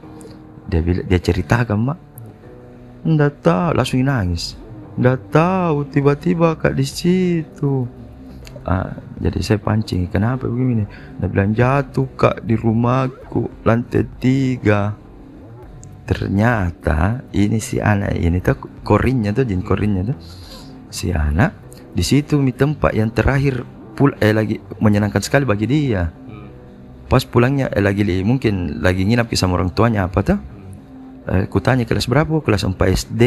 Dia 0.65 0.81
bilang 0.81 1.05
dia 1.05 1.21
ceritakan 1.21 1.77
mak 1.77 1.99
ndak 3.05 3.45
tahu. 3.45 3.69
Langsung 3.77 4.01
nangis. 4.01 4.57
Ndak 4.97 5.29
tahu 5.29 5.85
tiba-tiba 5.85 6.57
kak 6.57 6.73
di 6.73 6.85
situ. 6.85 7.85
Ah, 8.63 8.95
jadi 9.19 9.43
saya 9.43 9.59
pancing 9.59 10.07
kenapa 10.07 10.47
begini? 10.47 10.87
Dia 11.19 11.27
bilang 11.27 11.51
jatuh 11.51 12.07
kak 12.15 12.47
di 12.47 12.55
rumahku 12.55 13.51
lantai 13.67 14.07
tiga 14.23 15.02
ternyata 16.03 17.23
ini 17.31 17.63
si 17.63 17.79
anak 17.79 18.15
ini 18.19 18.43
tuh 18.43 18.59
korinnya 18.83 19.31
tuh 19.31 19.47
jin 19.47 19.63
korinnya 19.63 20.11
tuh 20.11 20.17
si 20.91 21.15
anak 21.15 21.55
di 21.95 22.03
situ 22.03 22.37
mi 22.41 22.51
tempat 22.51 22.91
yang 22.91 23.13
terakhir 23.13 23.63
pul 23.93 24.17
eh 24.17 24.33
lagi 24.33 24.57
menyenangkan 24.81 25.21
sekali 25.21 25.45
bagi 25.45 25.69
dia. 25.69 26.09
Pas 27.05 27.21
pulangnya 27.21 27.69
eh, 27.69 27.83
lagi 27.83 28.01
li- 28.01 28.25
mungkin 28.25 28.81
lagi 28.81 29.05
nginap 29.05 29.29
ke 29.29 29.37
sama 29.37 29.61
orang 29.61 29.69
tuanya 29.69 30.09
apa 30.09 30.19
tuh? 30.25 30.39
Eh, 31.29 31.45
kutanya 31.45 31.85
kelas 31.85 32.09
berapa? 32.09 32.41
Kelas 32.41 32.65
4 32.65 32.73
SD 32.73 33.23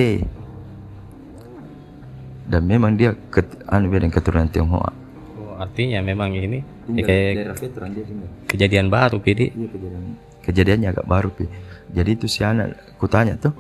dan 2.47 2.62
memang 2.62 2.95
dia 2.95 3.14
ket, 3.30 3.47
anu 3.66 3.90
beda 3.90 4.06
keturunan 4.06 4.47
Tionghoa. 4.47 4.90
Oh, 5.38 5.59
artinya 5.59 5.99
memang 5.99 6.30
ini 6.30 6.62
ya 6.95 7.02
kayak 7.02 7.59
kejadian 8.47 8.87
baru 8.87 9.18
pidi 9.18 9.50
kejadian 9.50 10.14
kejadiannya 10.46 10.94
agak 10.94 11.06
baru 11.10 11.28
pi. 11.34 11.50
Jadi 11.90 12.10
itu 12.14 12.26
si 12.30 12.46
anak 12.46 12.96
kutanya 13.02 13.34
tuh, 13.34 13.54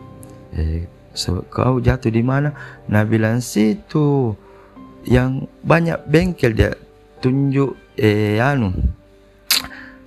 eh, 0.54 0.86
so, 1.10 1.42
kau 1.50 1.82
jatuh 1.82 2.10
di 2.10 2.22
mana? 2.22 2.54
Nah 2.86 3.02
bilang 3.02 3.42
situ 3.42 4.34
yang 5.06 5.46
banyak 5.62 6.06
bengkel 6.06 6.54
dia 6.54 6.74
tunjuk 7.22 7.74
eh 7.98 8.38
anu 8.42 8.74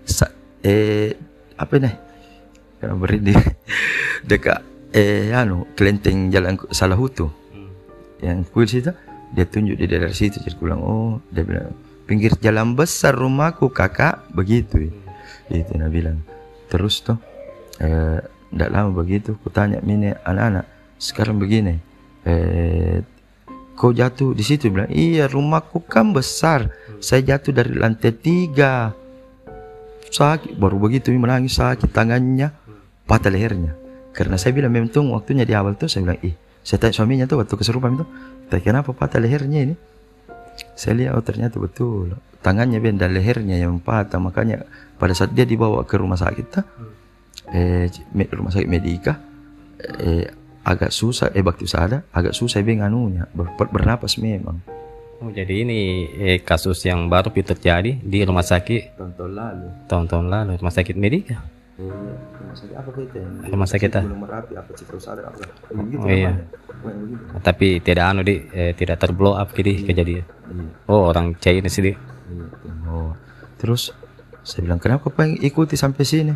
sa, 0.04 0.28
eh 0.64 1.16
apa 1.56 1.74
nih? 1.80 1.96
Karena 2.80 2.96
beri 2.96 3.18
di 3.20 3.34
dekat 4.30 4.60
eh 4.96 5.32
anu 5.36 5.68
kelenteng 5.76 6.32
jalan 6.32 6.60
Salahutu 6.72 7.32
yang 8.20 8.44
kuil 8.52 8.68
situ 8.68 8.92
dia 9.32 9.46
tunjuk 9.48 9.80
di 9.80 9.86
daerah 9.88 10.12
situ. 10.12 10.42
Jadi 10.44 10.56
bilang 10.60 10.82
oh 10.84 11.24
dia 11.32 11.44
bilang 11.48 11.72
pinggir 12.04 12.36
jalan 12.44 12.76
besar 12.76 13.16
rumahku 13.16 13.72
kakak. 13.72 14.28
Begitu 14.36 14.92
itu 15.50 15.72
dia 15.74 15.90
bilang 15.90 16.22
terus 16.70 17.02
tuh 17.02 17.18
eh 17.82 18.22
tidak 18.50 18.70
lama 18.70 18.90
begitu 18.94 19.38
ku 19.42 19.50
tanya 19.50 19.82
mini 19.82 20.14
anak-anak 20.26 20.66
sekarang 21.02 21.42
begini 21.42 21.82
eh 22.24 23.02
kau 23.80 23.96
jatuh 23.96 24.36
di 24.36 24.44
situ? 24.44 24.68
Bilang 24.68 24.92
iya 24.92 25.24
rumahku 25.32 25.80
kan 25.88 26.12
besar. 26.12 26.68
Saya 27.00 27.24
jatuh 27.24 27.56
dari 27.56 27.72
lantai 27.80 28.12
tiga. 28.12 28.92
Sakit 30.12 30.60
baru 30.60 30.76
begitu 30.76 31.16
menangis 31.16 31.56
sakit 31.56 31.88
tangannya 31.88 32.52
patah 33.08 33.32
lehernya. 33.32 33.80
Karena 34.12 34.36
saya 34.36 34.52
bilang 34.52 34.76
memang 34.76 34.92
waktunya 35.16 35.48
di 35.48 35.56
awal 35.56 35.80
tuh 35.80 35.88
saya 35.88 36.04
bilang 36.04 36.20
ih 36.20 36.36
saya 36.70 36.78
tanya 36.86 36.94
suaminya 37.02 37.26
tuh 37.26 37.40
waktu 37.40 37.56
kesurupan 37.56 37.98
itu 37.98 38.06
tapi 38.52 38.62
kenapa 38.62 38.92
patah 38.92 39.22
lehernya 39.22 39.60
ini 39.64 39.76
saya 40.80 40.94
lihat 40.96 41.12
oh 41.20 41.24
ternyata 41.24 41.60
betul. 41.60 42.16
Tangannya 42.40 42.80
ben 42.80 42.96
dan 42.96 43.12
lehernya 43.12 43.60
yang 43.60 43.84
patah 43.84 44.16
makanya 44.16 44.64
pada 44.96 45.12
saat 45.12 45.36
dia 45.36 45.44
dibawa 45.44 45.84
ke 45.84 46.00
rumah 46.00 46.16
sakit 46.16 46.46
tuh, 46.48 46.64
eh 47.52 47.92
rumah 48.32 48.56
sakit 48.56 48.70
medika 48.72 49.20
eh 50.00 50.24
agak 50.64 50.96
susah 50.96 51.36
eh 51.36 51.44
bakti 51.44 51.68
ada 51.76 52.08
agak 52.16 52.32
susah 52.32 52.64
ben 52.64 52.80
anunya 52.80 53.28
ber, 53.36 53.52
ber- 53.60 53.72
bernapas 53.76 54.16
memang. 54.16 54.64
Oh, 55.20 55.28
jadi 55.28 55.68
ini 55.68 56.08
eh, 56.16 56.40
kasus 56.40 56.80
yang 56.88 57.12
baru 57.12 57.28
terjadi 57.28 58.00
di 58.00 58.24
rumah 58.24 58.40
sakit 58.40 58.96
tahun 58.96 59.36
lalu. 59.36 59.68
tahun-tahun 59.92 60.28
lalu 60.32 60.52
rumah 60.64 60.72
sakit 60.72 60.96
medika 60.96 61.44
rumah 61.80 62.56
sakit 62.58 62.76
apa 62.76 62.90
kita 62.92 63.20
Rumah 63.50 63.68
sakit 63.70 63.92
ah? 63.96 64.04
belum 64.04 64.20
merapi 64.28 64.54
apa 64.60 64.70
citrusada 64.76 65.22
apa 65.32 65.40
Oh, 66.00 66.08
iya. 66.12 66.36
tapi 67.40 67.80
tidak 67.80 68.06
anu 68.12 68.22
di 68.26 68.42
eh, 68.52 68.76
tidak 68.76 69.00
terblow 69.00 69.36
up 69.36 69.52
jadi 69.56 69.88
kejadian 69.88 70.26
oh 70.92 71.12
orang 71.12 71.40
China 71.40 71.72
sih 71.72 71.84
di 71.88 71.94
Oh. 72.90 73.14
Terus 73.62 73.94
saya 74.42 74.66
bilang 74.66 74.82
kenapa 74.82 75.10
pengen 75.14 75.38
ikuti 75.42 75.78
sampai 75.78 76.04
sini? 76.06 76.34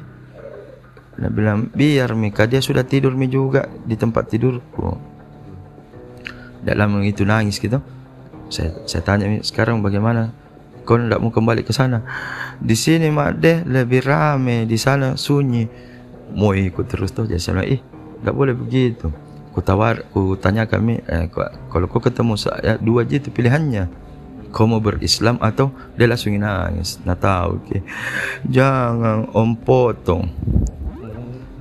Dia 1.18 1.30
bilang 1.30 1.70
biar 1.70 2.14
Mika 2.18 2.50
dia 2.50 2.62
sudah 2.62 2.86
tidur 2.86 3.14
mi 3.14 3.30
juga 3.30 3.70
di 3.86 3.94
tempat 3.98 4.34
tidurku. 4.34 4.98
Dalam 6.64 7.02
itu 7.06 7.26
nangis 7.26 7.58
gitu. 7.62 7.82
Saya 8.50 8.74
saya 8.86 9.02
tanya 9.06 9.42
sekarang 9.42 9.82
bagaimana? 9.82 10.34
Kau 10.84 11.00
tidak 11.00 11.20
mau 11.24 11.32
kembali 11.32 11.64
ke 11.64 11.72
sana? 11.72 12.04
Di 12.60 12.76
sini 12.76 13.08
mak 13.08 13.40
deh 13.40 13.64
lebih 13.64 14.04
rame, 14.04 14.68
di 14.68 14.76
sana 14.76 15.16
sunyi. 15.16 15.68
Mau 16.36 16.52
ikut 16.52 16.86
terus 16.88 17.12
tuh? 17.16 17.28
Jadi 17.28 17.42
saya 17.42 17.64
ih 17.64 17.80
nggak 18.24 18.36
boleh 18.36 18.56
begitu. 18.56 19.12
Ku 19.54 19.62
tawar, 19.62 20.04
ku 20.12 20.36
tanya 20.36 20.66
kami, 20.66 21.00
eh, 21.06 21.30
kalau 21.70 21.86
kau 21.88 22.02
ketemu 22.02 22.34
saya 22.36 22.76
dua 22.82 23.06
aja 23.06 23.22
itu 23.22 23.30
pilihannya 23.30 24.04
kau 24.54 24.70
mau 24.70 24.78
berislam 24.78 25.42
atau 25.42 25.74
dia 25.98 26.06
langsung 26.06 26.38
nangis 26.38 27.02
nah 27.02 27.18
tahu 27.18 27.58
ke 27.66 27.82
jangan 28.46 29.26
om 29.34 29.58
potong 29.58 30.30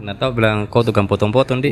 Nah 0.02 0.18
tahu 0.18 0.35
bilang 0.35 0.66
kau 0.66 0.82
tukang 0.82 1.06
potong-potong 1.06 1.62
di 1.62 1.71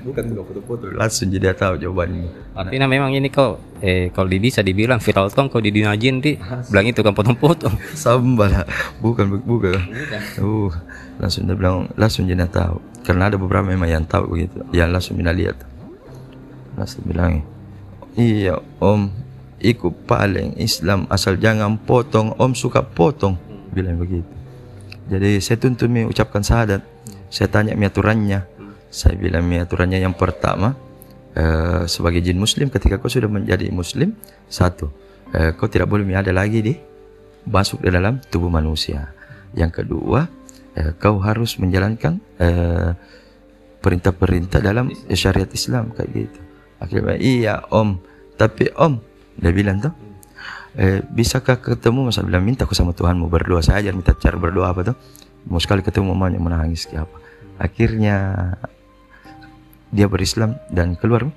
bukan 0.00 0.22
juga 0.32 0.42
foto-foto 0.48 0.88
langsung 0.96 1.28
jadi 1.28 1.52
tahu 1.52 1.76
jawabannya. 1.76 2.56
Artinya 2.56 2.88
memang 2.88 3.12
ini 3.12 3.28
kau 3.28 3.60
eh 3.84 4.08
kalau 4.08 4.32
di 4.32 4.40
bisa 4.40 4.64
dibilang 4.64 5.04
viral 5.04 5.28
tong 5.28 5.52
kau 5.52 5.60
di 5.60 5.68
dunia 5.68 5.92
jin 6.00 6.24
di 6.24 6.40
bilang 6.72 6.88
itu 6.88 7.04
tukang 7.04 7.12
potong-potong. 7.12 7.76
Sambal. 7.92 8.64
Bukan 9.04 9.36
bukan. 9.44 9.76
Uh 10.40 10.72
langsung 11.20 11.44
dia 11.44 11.52
bilang 11.52 11.92
langsung 12.00 12.24
jadi 12.24 12.48
tahu. 12.48 12.80
Karena 13.04 13.28
ada 13.28 13.36
beberapa 13.36 13.68
memang 13.68 13.92
yang 13.92 14.04
tahu 14.08 14.32
begitu. 14.32 14.64
Yang 14.72 14.88
langsung 14.96 15.14
mina 15.20 15.36
lihat. 15.36 15.60
Langsung 16.72 17.04
bilang 17.04 17.44
iya 18.16 18.56
om 18.80 19.12
ikut 19.60 20.08
paling 20.08 20.56
Islam 20.56 21.04
asal 21.12 21.36
jangan 21.36 21.76
potong 21.76 22.32
om 22.40 22.56
suka 22.56 22.80
potong. 22.80 23.36
Bilang 23.76 24.00
begitu. 24.00 24.24
Jadi 25.12 25.36
saya 25.44 25.60
tuntut 25.60 25.92
mi 25.92 26.08
ucapkan 26.08 26.40
syahadat 26.40 26.96
saya 27.30 27.48
tanya 27.50 27.72
mi 27.74 27.86
aturannya. 27.86 28.46
Saya 28.90 29.18
bilang 29.18 29.44
mi 29.44 29.60
aturannya 29.60 30.00
yang 30.00 30.14
pertama 30.16 30.72
eh, 31.36 31.84
sebagai 31.90 32.22
jin 32.24 32.38
muslim 32.40 32.72
ketika 32.72 32.96
kau 32.96 33.10
sudah 33.10 33.28
menjadi 33.28 33.68
muslim 33.68 34.16
satu 34.48 34.88
eh, 35.34 35.52
kau 35.58 35.68
tidak 35.68 35.90
boleh 35.90 36.06
ada 36.16 36.32
lagi 36.32 36.60
di 36.62 36.74
masuk 37.46 37.84
di 37.84 37.90
dalam 37.92 38.22
tubuh 38.30 38.48
manusia. 38.48 39.12
Yang 39.52 39.82
kedua 39.84 40.26
eh, 40.78 40.92
kau 40.96 41.20
harus 41.20 41.58
menjalankan 41.60 42.18
eh, 42.40 42.90
perintah-perintah 43.82 44.58
dalam 44.64 44.90
syariat 45.14 45.50
Islam 45.52 45.94
kayak 45.94 46.10
gitu. 46.10 46.40
Akhirnya 46.82 47.16
iya 47.20 47.54
om. 47.70 48.00
Tapi 48.36 48.72
om 48.76 49.00
dia 49.36 49.52
bilang 49.52 49.80
tuh 49.80 49.92
eh, 50.76 51.04
bisakah 51.04 51.60
ketemu? 51.60 52.08
Masa 52.08 52.24
bilang 52.24 52.44
minta 52.44 52.64
aku 52.64 52.72
sama 52.72 52.96
Tuhanmu 52.96 53.28
berdoa 53.28 53.60
saya 53.60 53.84
ajar 53.84 53.92
minta 53.92 54.16
cara 54.16 54.36
berdoa 54.40 54.72
apa 54.72 54.92
tuh 54.92 54.96
mau 55.46 55.62
sekali 55.62 55.80
ketemu 55.80 56.12
mamanya 56.12 56.42
menangis 56.42 56.90
kayak 56.90 57.06
apa. 57.06 57.16
Akhirnya 57.56 58.16
dia 59.94 60.06
berislam 60.10 60.58
dan 60.68 60.98
keluar. 60.98 61.30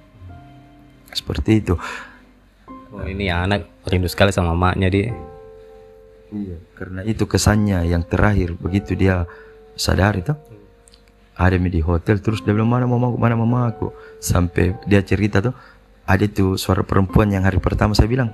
Seperti 1.10 1.62
itu. 1.64 1.74
Oh, 2.90 3.06
ini 3.06 3.30
ya 3.30 3.46
anak 3.46 3.70
rindu 3.86 4.10
sekali 4.10 4.34
sama 4.34 4.54
maknya 4.58 4.90
di. 4.90 5.10
Iya, 6.30 6.58
karena 6.78 7.02
itu 7.06 7.26
kesannya 7.26 7.86
yang 7.90 8.06
terakhir. 8.06 8.54
Begitu 8.58 8.94
dia 8.94 9.26
sadar 9.74 10.18
itu 10.18 10.34
ada 11.40 11.56
di 11.56 11.80
hotel 11.80 12.20
terus 12.20 12.44
dia 12.44 12.52
bilang 12.52 12.70
mana 12.70 12.86
mama 12.86 13.10
mana 13.14 13.34
mama 13.38 13.70
aku? 13.70 13.90
Sampai 14.22 14.78
dia 14.86 15.02
cerita 15.02 15.42
tuh 15.42 15.56
ada 16.06 16.26
tuh 16.30 16.58
suara 16.58 16.86
perempuan 16.86 17.30
yang 17.34 17.46
hari 17.46 17.58
pertama 17.58 17.98
saya 17.98 18.10
bilang. 18.10 18.30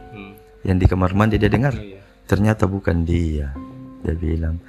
Yang 0.65 0.77
di 0.83 0.85
kamar 0.89 1.11
mandi 1.15 1.39
dia 1.39 1.51
dengar. 1.51 1.75
Ternyata 2.25 2.65
bukan 2.67 3.05
dia 3.05 3.53
dia 4.05 4.13
bilang 4.13 4.61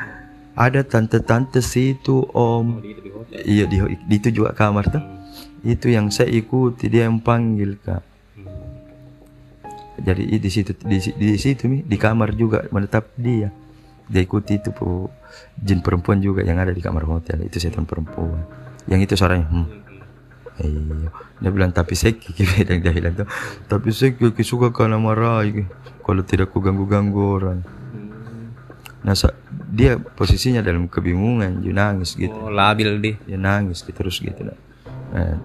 ada 0.57 0.81
tante-tante 0.81 1.61
situ 1.61 2.25
om. 2.33 2.81
Iya 3.31 3.69
di, 3.69 3.77
di 4.09 4.17
itu 4.17 4.33
juga 4.33 4.57
kamar 4.57 4.89
tuh. 4.89 5.05
Itu 5.61 5.93
yang 5.93 6.09
saya 6.09 6.33
ikuti 6.33 6.89
dia 6.89 7.05
yang 7.05 7.21
panggil 7.21 7.77
kak. 7.77 8.03
Jadi 10.01 10.29
di 10.41 10.51
situ 10.53 10.73
di, 10.81 10.97
di 11.01 11.37
situ 11.37 11.69
mi 11.69 11.85
di 11.85 11.97
kamar 12.01 12.33
juga 12.33 12.65
menetap 12.73 13.13
dia. 13.21 13.53
Dia 14.09 14.23
ikuti 14.25 14.57
itu 14.57 14.73
pu 14.73 15.13
jin 15.61 15.85
perempuan 15.85 16.25
juga 16.25 16.41
yang 16.41 16.57
ada 16.57 16.73
di 16.73 16.81
kamar 16.81 17.05
hotel 17.05 17.45
itu 17.45 17.61
setan 17.61 17.85
perempuan. 17.85 18.41
Yang 18.89 19.13
itu 19.13 19.15
suaranya 19.21 19.47
hmm. 19.53 19.69
Iya. 20.57 21.13
Dia 21.37 21.51
bilang 21.53 21.69
tapi 21.69 21.93
saya 21.93 22.17
kiki 22.17 22.49
dia 22.65 22.93
bilang 22.97 23.13
tuh. 23.13 23.29
Tapi 23.69 23.93
saya 23.93 24.17
kiki 24.17 24.41
suka 24.41 24.73
karena 24.73 24.97
marah 24.97 25.45
kalau 26.01 26.25
tidak 26.25 26.49
ku 26.49 26.65
ganggu 26.65 26.89
ganggu 26.89 27.21
orang. 27.21 27.61
Nah 29.07 29.15
dia 29.71 29.95
posisinya 29.97 30.59
dalam 30.61 30.91
kebingungan, 30.91 31.63
dia 31.63 31.71
nangis 31.71 32.13
gitu 32.13 32.35
Oh, 32.35 32.51
labil 32.51 32.99
di. 32.99 33.13
dia 33.23 33.39
nangis 33.39 33.81
gitu, 33.81 33.95
terus 33.95 34.19
gitu 34.19 34.43
nah. 34.43 34.59
Nah, 35.07 35.39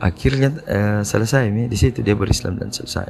akhirnya 0.00 0.50
eh, 0.66 1.00
selesai 1.02 1.46
mi 1.48 1.66
di 1.66 1.74
situ 1.74 2.02
dia 2.02 2.18
berislam 2.18 2.58
dan 2.58 2.68
selesai 2.68 3.06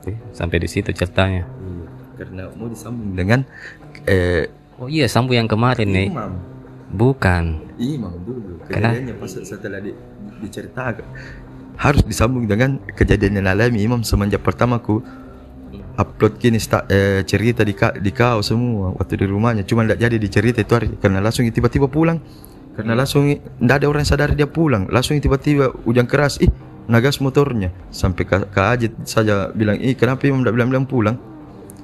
Oke, 0.00 0.16
Sampai 0.32 0.56
di 0.58 0.68
situ 0.68 0.90
ceritanya. 0.90 1.44
karena 2.16 2.52
mau 2.52 2.68
disambung 2.68 3.12
dengan 3.12 3.40
eh, 4.04 4.48
Oh 4.76 4.88
iya, 4.88 5.04
sambu 5.04 5.32
yang 5.32 5.44
kemarin 5.44 5.88
nih. 5.88 6.08
imam 6.08 6.32
Bukan. 6.90 7.44
imam 7.76 8.12
dulu 8.20 8.60
kejadiannya 8.66 9.14
pas 9.14 9.30
setelah 9.30 9.78
di, 9.78 9.92
diceritakan 10.40 11.04
harus 11.76 12.02
disambung 12.02 12.44
dengan 12.44 12.76
kejadian 12.90 13.40
yang 13.40 13.48
alami 13.48 13.80
imam 13.80 14.00
semenjak 14.00 14.40
pertama 14.40 14.76
ku 14.76 15.00
upload 16.00 16.40
kini 16.40 16.56
sta, 16.56 16.88
eh, 16.88 17.20
cerita 17.28 17.60
di, 17.60 17.76
ka, 17.76 17.92
di 17.92 18.08
kau 18.10 18.40
semua 18.40 18.96
waktu 18.96 19.20
di 19.20 19.26
rumahnya. 19.28 19.62
Cuma 19.68 19.84
tidak 19.84 20.00
jadi 20.00 20.16
dicerita 20.16 20.58
itu 20.64 20.72
hari 20.72 20.88
karena 20.96 21.20
langsung 21.20 21.44
tiba-tiba 21.44 21.86
pulang. 21.92 22.18
Karena 22.72 22.96
langsung 22.96 23.28
tidak 23.28 23.76
ada 23.76 23.86
orang 23.92 24.06
sadar 24.08 24.32
dia 24.32 24.48
pulang. 24.48 24.88
Langsung 24.88 25.20
tiba-tiba 25.20 25.68
hujan 25.84 26.08
keras 26.08 26.40
ih 26.40 26.48
nagas 26.88 27.20
motornya. 27.20 27.68
Sampai 27.92 28.24
ke 28.24 28.60
Ajit 28.60 28.96
saja 29.04 29.52
bilang 29.52 29.76
ih 29.76 29.92
kenapa 29.92 30.24
imam 30.24 30.40
tidak 30.40 30.54
bilang-bilang 30.56 30.86
pulang? 30.88 31.16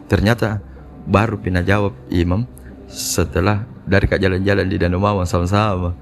Ternyata 0.09 0.65
baru 1.05 1.37
pina 1.37 1.61
jawab 1.61 1.93
imam 2.09 2.49
setelah 2.89 3.67
dari 3.85 4.07
kak 4.09 4.23
jalan-jalan 4.23 4.67
di 4.67 4.77
Danau 4.81 5.03
Mawang 5.03 5.29
sama-sama. 5.29 5.93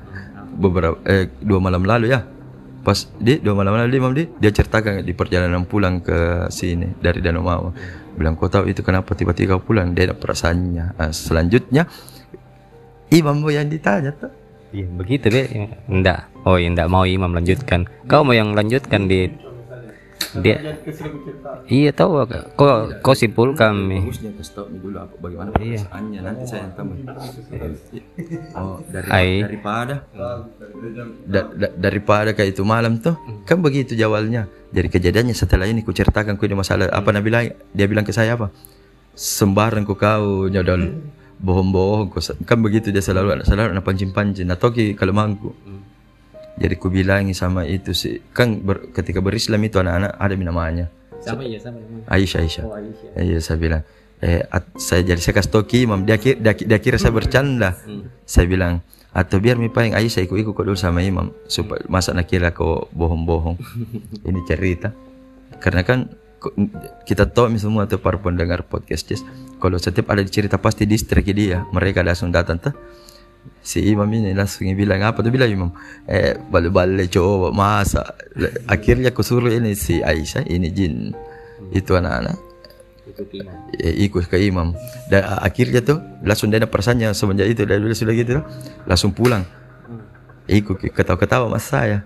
Beberapa 0.54 1.02
eh, 1.10 1.34
dua 1.42 1.58
malam 1.58 1.82
lalu 1.82 2.14
ya. 2.14 2.22
Pas 2.84 3.08
di 3.16 3.40
dua 3.40 3.56
malam 3.56 3.74
lalu 3.74 3.96
imam 3.96 4.12
di 4.12 4.28
dia 4.38 4.52
ceritakan 4.52 5.02
di 5.02 5.16
perjalanan 5.16 5.64
pulang 5.64 6.04
ke 6.04 6.46
sini 6.52 6.92
dari 7.00 7.18
Danau 7.24 7.42
Mawang 7.42 8.03
bilang 8.14 8.38
kau 8.38 8.48
tahu 8.48 8.70
itu 8.70 8.80
kenapa 8.80 9.12
tiba-tiba 9.18 9.58
kau 9.58 9.64
pulang 9.66 9.92
dia 9.92 10.10
ada 10.10 10.16
perasaannya 10.16 10.96
Ah, 10.96 11.10
selanjutnya 11.10 11.90
imam 13.10 13.42
yang 13.50 13.68
ditanya 13.68 14.14
tuh 14.14 14.44
Iya, 14.74 14.90
begitu 14.90 15.30
deh. 15.30 15.70
Enggak. 15.86 16.26
Oh, 16.42 16.58
enggak 16.58 16.90
mau 16.90 17.06
imam 17.06 17.30
lanjutkan. 17.30 17.86
Kau 18.10 18.26
mau 18.26 18.34
yang 18.34 18.58
lanjutkan 18.58 19.06
di 19.06 19.30
dia 20.40 20.56
Iya 21.64 21.90
tahu 21.90 22.26
kau 22.54 22.90
kau 22.98 23.14
simpulkan 23.14 23.86
nih. 23.86 24.02
bagusnya 24.02 24.30
kasih 24.34 24.52
tahu 24.54 24.66
dulu 24.80 24.96
apa 24.96 25.14
bagaimana 25.16 25.50
Iya. 25.56 25.78
perasaannya? 25.80 26.18
Nanti 26.20 26.42
saya 26.44 26.60
yang 26.60 26.72
tambah. 26.74 26.96
Oh 28.54 28.78
dari 28.84 29.08
Ai. 29.10 29.30
daripada? 29.42 29.94
Da- 31.24 31.50
da- 31.50 31.74
daripada 31.74 32.30
kayak 32.32 32.50
itu 32.52 32.62
malam 32.62 32.98
tuh? 32.98 33.14
Kan 33.44 33.60
begitu 33.60 33.94
jawalnya. 33.94 34.46
Jadi 34.70 34.88
kejadiannya 34.88 35.34
setelah 35.34 35.66
ini 35.66 35.82
ku 35.82 35.90
ceritakan 35.90 36.34
ku 36.34 36.44
ini 36.44 36.54
masalah. 36.54 36.90
Apa 36.90 37.14
Nabi 37.14 37.28
bilang 37.28 37.44
dia 37.70 37.86
bilang 37.86 38.02
ke 38.02 38.10
saya 38.10 38.34
apa? 38.34 38.50
Sembarang 39.12 39.84
ku 39.84 39.94
kau 39.94 40.48
nyodol. 40.48 40.98
Bohong-bohong 41.36 42.08
ku 42.08 42.18
kan 42.42 42.58
begitu 42.58 42.88
dia 42.88 43.00
selalu 43.00 43.42
selalu 43.42 43.74
anak 43.74 43.84
pancing-pancing 43.84 44.48
atau 44.48 44.70
ki 44.70 44.94
kalau 44.94 45.12
mangku 45.12 45.50
jadi 46.54 46.74
ku 46.78 46.86
bilangi 46.86 47.34
sama 47.34 47.66
itu 47.66 47.90
sih 47.90 48.22
kan 48.30 48.62
ber- 48.62 48.94
ketika 48.94 49.18
berislam 49.18 49.58
itu 49.66 49.82
anak-anak 49.82 50.14
ada 50.14 50.34
namanya 50.38 50.86
Sama 51.24 51.40
iya 51.40 51.56
sama. 51.56 51.80
Aisyah 52.04 52.40
Aisyah. 52.44 52.64
Iya 53.16 53.38
saya 53.40 53.56
bilang. 53.56 53.82
Eh, 54.20 54.44
at- 54.44 54.76
saya 54.76 55.00
jadi 55.08 55.16
saya 55.16 55.40
kasih 55.40 55.64
ke 55.64 55.88
imam 55.88 56.04
dia 56.04 56.20
kira, 56.20 56.36
dia, 56.36 56.52
dia 56.52 56.78
kira 56.84 57.00
saya 57.00 57.16
bercanda. 57.16 57.80
Saya 58.28 58.44
bilang 58.44 58.84
atau 59.08 59.40
biar 59.40 59.56
mi 59.56 59.72
paling 59.72 59.96
Aisyah 59.96 60.28
ikut-ikut 60.28 60.52
kau 60.52 60.68
dulu 60.68 60.76
sama 60.76 61.00
imam 61.00 61.32
supaya 61.48 61.80
masa 61.88 62.12
nak 62.12 62.28
kira 62.28 62.52
kau 62.52 62.92
bohong-bohong. 62.92 63.56
Ini 64.28 64.40
cerita. 64.44 64.92
Karena 65.64 65.80
kan 65.80 66.12
kita 67.08 67.24
tahu 67.24 67.48
mi 67.48 67.56
semua 67.56 67.88
tuh 67.88 67.96
para 68.04 68.20
pendengar 68.20 68.68
podcast 68.68 69.08
Jess, 69.08 69.24
kalau 69.64 69.80
setiap 69.80 70.12
ada 70.12 70.20
cerita 70.28 70.60
pasti 70.60 70.84
distrik 70.84 71.24
dia 71.32 71.64
mereka 71.72 72.04
langsung 72.04 72.28
datang 72.28 72.60
tuh 72.60 72.76
si 73.64 73.80
imam 73.80 74.06
ini 74.12 74.36
langsung 74.36 74.68
bilang 74.76 75.00
apa? 75.00 75.24
Tuh 75.24 75.32
bilang 75.32 75.48
imam 75.48 75.70
eh 76.04 76.36
balik-balik 76.36 77.08
coba 77.08 77.48
masa? 77.48 78.04
Akhirnya 78.68 79.08
aku 79.08 79.24
suruh 79.24 79.48
ini 79.48 79.72
si 79.72 80.04
Aisyah 80.04 80.44
ini 80.46 80.68
jin. 80.68 81.16
Itu 81.72 81.96
anak-anak. 81.96 82.36
Eh, 83.80 84.04
ikut 84.04 84.28
ke 84.28 84.36
imam. 84.36 84.76
Dan 85.08 85.24
akhirnya 85.24 85.80
tuh 85.80 85.98
langsung 86.20 86.52
dia 86.52 86.60
ada 86.60 86.68
perasaannya 86.68 87.16
semenjak 87.16 87.48
itu 87.48 87.64
dari 87.64 87.80
dulu 87.80 87.96
sudah 87.96 88.14
gitu 88.14 88.40
tuh, 88.40 88.44
langsung 88.84 89.16
pulang. 89.16 89.44
Ikut 90.44 90.76
ke- 90.76 90.92
ketawa-ketawa 90.92 91.48
mas 91.48 91.64
saya. 91.64 92.04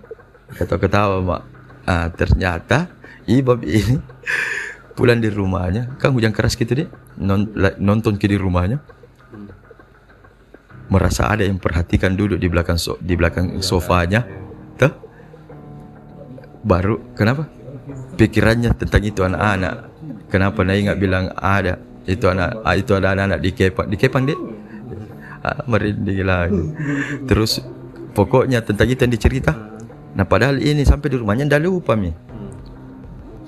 Ketawa-ketawa 0.55 1.19
mak. 1.19 1.41
Ah, 1.83 2.07
ternyata 2.07 2.87
imam 3.27 3.59
ini 3.67 3.99
pulang 4.97 5.19
di 5.19 5.27
rumahnya. 5.27 5.99
Kan 5.99 6.15
hujan 6.15 6.31
keras 6.31 6.55
gitu 6.55 6.71
la- 7.51 7.75
nonton 7.79 8.15
ke 8.15 8.31
di 8.31 8.39
rumahnya 8.39 8.79
merasa 10.89 11.29
ada 11.29 11.45
yang 11.45 11.61
perhatikan 11.61 12.17
duduk 12.17 12.41
di 12.41 12.49
belakang 12.49 12.77
so, 12.77 12.97
di 12.99 13.13
belakang 13.13 13.61
sofanya. 13.61 14.25
tuh. 14.75 14.93
Baru 16.65 17.13
kenapa? 17.15 17.47
Pikirannya 18.17 18.75
tentang 18.75 19.01
itu 19.05 19.23
anak-anak. 19.23 19.89
Kenapa 20.29 20.61
Nai 20.61 20.85
nggak 20.85 20.99
bilang 20.99 21.33
ada 21.37 21.89
itu 22.09 22.25
anak 22.25 22.65
ah, 22.65 22.73
itu 22.73 22.91
ada 22.97 23.13
anak-anak 23.13 23.39
di 23.45 23.49
Kepang 23.53 23.87
di 23.89 23.97
Kepang 23.97 24.23
deh 24.25 24.39
ah, 25.45 25.61
merinding 25.69 26.25
lagi 26.25 26.63
terus 27.29 27.61
pokoknya 28.17 28.65
tentang 28.65 28.89
itu 28.89 29.05
yang 29.05 29.13
dicerita. 29.13 29.53
Nah 30.17 30.25
padahal 30.25 30.57
ini 30.57 30.81
sampai 30.81 31.13
di 31.13 31.17
rumahnya 31.21 31.45
ndak 31.45 31.61
lupa 31.63 31.93
mi. 31.93 32.09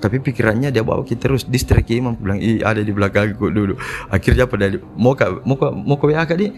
Tapi 0.02 0.18
pikirannya 0.18 0.74
dia 0.74 0.82
bawa 0.82 1.06
kita 1.06 1.30
terus 1.30 1.46
distrik 1.46 1.86
imam. 1.94 2.18
Bilang 2.18 2.42
ada 2.66 2.82
di 2.82 2.90
belakangku 2.90 3.50
dulu. 3.50 3.78
Akhirnya 4.10 4.50
pada 4.50 4.66
mau 4.98 5.14
ke 5.14 5.26
mau 5.46 5.54
ke 5.54 5.68
mau 5.70 5.94
WA 5.98 6.26
kak 6.26 6.38
di 6.38 6.50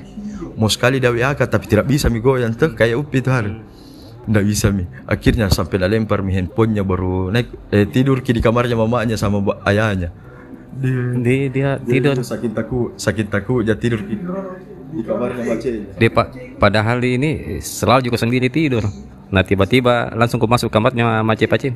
mau 0.56 0.70
sekali 0.70 1.02
dia 1.02 1.10
WA 1.10 1.34
kak 1.34 1.50
tapi 1.50 1.66
tidak 1.66 1.86
bisa 1.86 2.06
mi 2.08 2.18
goyang 2.22 2.54
tuh 2.54 2.72
kayak 2.74 2.98
upi 2.98 3.22
itu 3.22 3.30
hari 3.30 3.52
tidak 4.24 4.44
bisa 4.46 4.66
mi 4.72 4.84
akhirnya 5.04 5.46
sampai 5.52 5.76
dah 5.82 5.88
lempar 5.90 6.24
mi 6.24 6.32
handphonenya 6.32 6.82
baru 6.82 7.28
naik 7.34 7.48
eh, 7.70 7.86
tidur 7.90 8.24
ki 8.24 8.32
di 8.36 8.42
kamarnya 8.42 8.76
mamanya 8.78 9.16
sama 9.18 9.42
ayahnya 9.68 10.10
Di 10.74 11.54
dia 11.54 11.78
tidur. 11.78 12.18
sakit 12.18 12.50
takut 12.50 12.98
sakit 12.98 13.30
takut 13.30 13.62
dia 13.62 13.78
tidur 13.78 14.02
ki 14.02 14.14
di 14.94 15.02
kamarnya 15.02 15.42
bacanya 15.46 15.80
Dia 15.98 16.10
pak 16.10 16.26
padahal 16.58 16.98
ini 17.02 17.58
selalu 17.58 18.10
juga 18.10 18.18
sendiri 18.18 18.46
tidur. 18.46 18.86
Nah 19.34 19.42
tiba-tiba 19.42 20.14
langsung 20.14 20.38
ku 20.38 20.46
masuk 20.46 20.70
kamarnya 20.70 21.22
mace 21.26 21.50
pacin. 21.50 21.74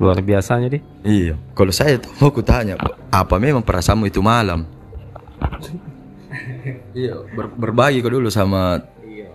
Luar 0.00 0.16
biasanya 0.22 0.72
di. 0.72 0.78
Iya, 1.02 1.34
kalau 1.52 1.74
saya 1.74 1.98
tuh 1.98 2.08
mau 2.22 2.30
kutanya, 2.30 2.78
apa 3.10 3.34
memang 3.36 3.60
perasaanmu 3.66 4.06
itu 4.06 4.22
malam? 4.22 4.62
Iya, 6.98 7.14
ber- 7.30 7.54
berbagi 7.54 8.02
kau 8.02 8.10
dulu 8.10 8.26
sama 8.26 8.82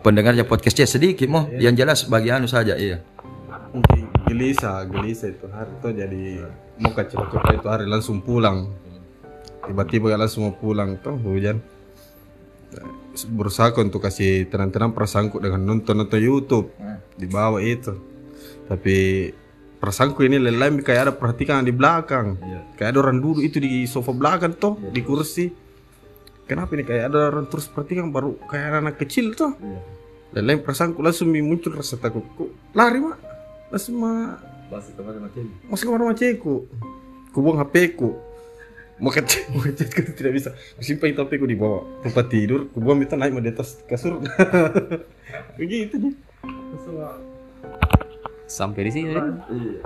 pendengarnya 0.03 0.43
podcastnya 0.43 0.83
sedikit 0.83 1.31
mau, 1.31 1.47
yang 1.55 1.71
jelas 1.79 2.03
bagi 2.11 2.27
anu 2.27 2.51
saja, 2.51 2.75
iya. 2.75 2.99
Mungkin 3.71 4.11
gelisah, 4.27 4.83
gelisah 4.85 5.31
itu 5.31 5.47
hari 5.47 5.71
itu 5.71 5.87
jadi 5.95 6.23
mau 6.83 6.91
cerita 6.91 7.49
itu 7.55 7.67
hari 7.71 7.85
langsung 7.87 8.19
pulang. 8.19 8.69
Tiba-tiba 9.63 10.19
langsung 10.19 10.51
mau 10.51 10.53
pulang 10.53 10.99
tuh 10.99 11.15
hujan. 11.23 11.63
Berusaha 13.13 13.71
untuk 13.79 14.03
kasih 14.03 14.49
tenang-tenang 14.51 14.91
perasaanku 14.91 15.39
dengan 15.39 15.63
nonton-nonton 15.63 16.19
YouTube 16.19 16.67
di 17.15 17.25
bawah 17.29 17.63
itu. 17.63 17.95
Tapi 18.67 19.29
perasaanku 19.79 20.19
ini 20.25 20.41
lain 20.41 20.83
kayak 20.83 21.01
ada 21.09 21.13
perhatikan 21.15 21.63
di 21.63 21.71
belakang. 21.71 22.37
Kayak 22.75 22.97
ada 22.97 22.99
orang 23.07 23.23
duduk 23.23 23.45
itu 23.45 23.57
di 23.63 23.87
sofa 23.87 24.11
belakang 24.11 24.53
tuh, 24.59 24.77
di 24.91 24.99
kursi. 24.99 25.62
Kenapa 26.43 26.75
ini 26.75 26.83
kayak 26.83 27.07
ada 27.07 27.31
orang 27.31 27.47
terus 27.47 27.71
perhatikan 27.71 28.11
baru 28.11 28.35
kayak 28.51 28.83
anak 28.83 28.95
kecil 28.99 29.31
tuh. 29.31 29.55
Dan 30.33 30.49
lain 30.49 30.59
perasaanku 30.65 30.99
langsung 30.99 31.31
muncul 31.31 31.71
rasa 31.77 31.95
takut. 31.95 32.25
Ku 32.35 32.51
lari 32.73 32.99
mak, 32.99 33.17
langsung 33.69 34.01
mak 34.01 34.41
Masuk 34.73 34.97
kamar 34.97 35.13
mati. 35.21 35.45
masuk 35.69 35.85
kamar 35.85 36.01
macetku. 36.09 36.65
Ku 37.29 37.37
buang 37.45 37.61
HP 37.61 37.93
ku. 37.93 38.17
Mau 38.97 39.13
kecet, 39.13 39.49
mau 39.53 39.61
kecet 39.61 39.93
ku 39.93 40.01
tidak 40.17 40.33
bisa. 40.33 40.49
Ku 40.73 40.81
simpan 40.81 41.13
itu 41.13 41.21
HP 41.21 41.37
ku 41.37 41.45
di 41.45 41.53
bawah 41.53 41.85
tempat 42.01 42.25
tidur. 42.33 42.65
Ku 42.73 42.81
buang 42.81 42.97
itu 43.05 43.13
naik 43.13 43.37
di 43.37 43.53
atas 43.53 43.77
kasur. 43.85 44.17
Begitu 45.61 45.95
nih. 46.01 46.13
Sampai 48.49 48.89
di 48.89 48.91
sini. 48.91 49.13
Dit. 49.13 49.21
Iya. 49.53 49.81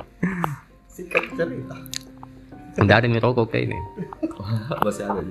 Singkat 1.41 1.49
cerita. 1.49 1.75
Nggak 2.81 2.97
ada 2.97 3.05
yang 3.09 3.19
rokok 3.19 3.45
kayak 3.51 3.63
ini. 3.67 3.77
Masih 4.85 5.03
ada. 5.09 5.21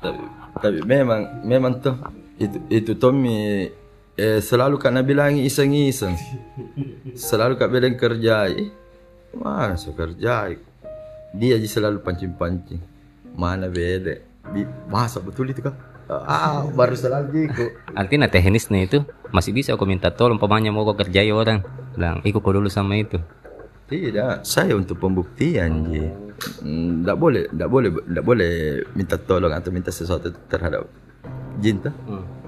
Tapi, 0.00 0.22
tapi 0.60 0.78
memang 0.84 1.20
memang 1.44 1.72
tuh 1.80 1.96
itu 2.40 2.58
itu 2.70 2.92
Tommy 2.96 3.68
eh, 4.16 4.40
selalu 4.40 4.78
kak 4.80 4.94
bilang 5.04 5.36
iseng-iseng. 5.36 6.14
Selalu 7.18 7.58
kak 7.58 7.70
bilang 7.70 7.98
kerjai. 7.98 8.70
Mana 9.34 9.74
so 9.74 9.90
kerjai? 9.92 10.56
Dia 11.34 11.58
aja 11.58 11.68
selalu 11.68 11.98
pancing-pancing. 12.06 12.80
Mana 13.34 13.66
beda? 13.66 14.22
Masa 14.86 15.18
betul 15.18 15.50
itu 15.50 15.60
kak? 15.66 15.74
Ah, 16.06 16.62
baru 16.68 16.94
selalu 16.94 17.48
gitu. 17.48 17.74
Artinya 17.96 18.28
teknisnya 18.28 18.84
itu 18.84 19.02
masih 19.32 19.56
bisa 19.56 19.72
aku 19.72 19.88
minta 19.88 20.12
tolong 20.12 20.36
pemainnya 20.36 20.70
mau 20.70 20.84
kau 20.84 20.94
kerjai 20.94 21.32
orang. 21.32 21.64
Bilang, 21.96 22.20
ikut 22.22 22.44
dulu 22.44 22.68
sama 22.70 23.00
itu. 23.00 23.18
Tidak, 23.84 24.40
saya 24.48 24.72
untuk 24.72 24.96
pembuktian 24.96 25.92
ji. 25.92 26.08
Tidak 26.40 27.16
boleh, 27.20 27.52
tidak 27.52 27.68
boleh, 27.68 27.90
tidak 27.92 28.24
boleh 28.24 28.52
minta 28.96 29.16
tolong 29.20 29.52
atau 29.52 29.68
minta 29.68 29.92
sesuatu 29.92 30.32
terhadap 30.48 30.88
jin 31.60 31.78
tuh. 31.84 31.92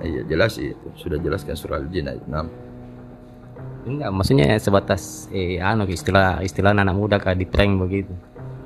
Iya 0.01 0.25
jelas 0.25 0.57
itu 0.57 0.89
sudah 0.97 1.21
jelaskan 1.21 1.55
surah 1.55 1.79
al-jin 1.85 2.09
ayat 2.09 2.25
6. 2.25 3.87
Enggak, 3.87 4.11
maksudnya 4.11 4.59
sebatas 4.59 5.31
eh 5.31 5.63
anu 5.63 5.87
istilah 5.87 6.43
istilah 6.43 6.75
anak 6.75 6.97
muda 6.97 7.23
kayak 7.23 7.39
di 7.39 7.47
prank 7.47 7.79
begitu. 7.79 8.11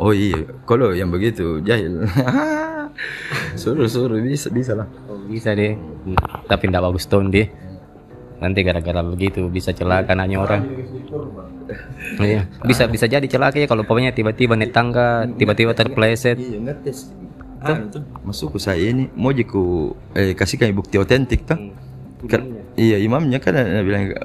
Oh 0.01 0.17
iya, 0.17 0.49
kalau 0.65 0.97
yang 0.97 1.13
begitu 1.13 1.61
jahil. 1.61 2.09
suruh 3.61 3.85
suruh 3.85 4.17
bisa 4.23 4.49
bisa 4.49 4.73
lah. 4.73 4.89
Oh, 5.11 5.21
bisa 5.29 5.53
deh. 5.53 5.77
Tapi 6.49 6.65
enggak 6.71 6.85
bagus 6.89 7.05
tone 7.05 7.29
dia. 7.29 7.53
Nanti 8.41 8.65
gara-gara 8.65 9.05
begitu 9.05 9.47
bisa 9.53 9.77
celaka 9.77 10.17
anaknya 10.17 10.41
orang. 10.41 10.65
Iya, 12.17 12.49
bisa 12.65 12.89
bisa 12.89 13.05
jadi 13.05 13.29
celaka 13.29 13.61
ya 13.61 13.69
kalau 13.69 13.85
pokoknya 13.85 14.17
tiba-tiba 14.17 14.57
naik 14.57 14.73
tangga, 14.73 15.29
tiba-tiba 15.37 15.77
terpleset. 15.77 16.41
Iya 16.41 16.59
ngetes. 16.65 17.13
Tuh, 17.61 18.01
masuk 18.25 18.57
saya 18.57 18.81
ini 18.81 19.13
mau 19.13 19.37
jiku 19.37 19.93
eh 20.17 20.33
kasihkan 20.33 20.73
bukti 20.73 20.97
otentik 20.97 21.45
tuh. 21.45 21.61
Kan- 22.25 22.49
iya 22.81 22.97
imamnya 22.97 23.37
kan 23.37 23.61
bilang 23.85 24.17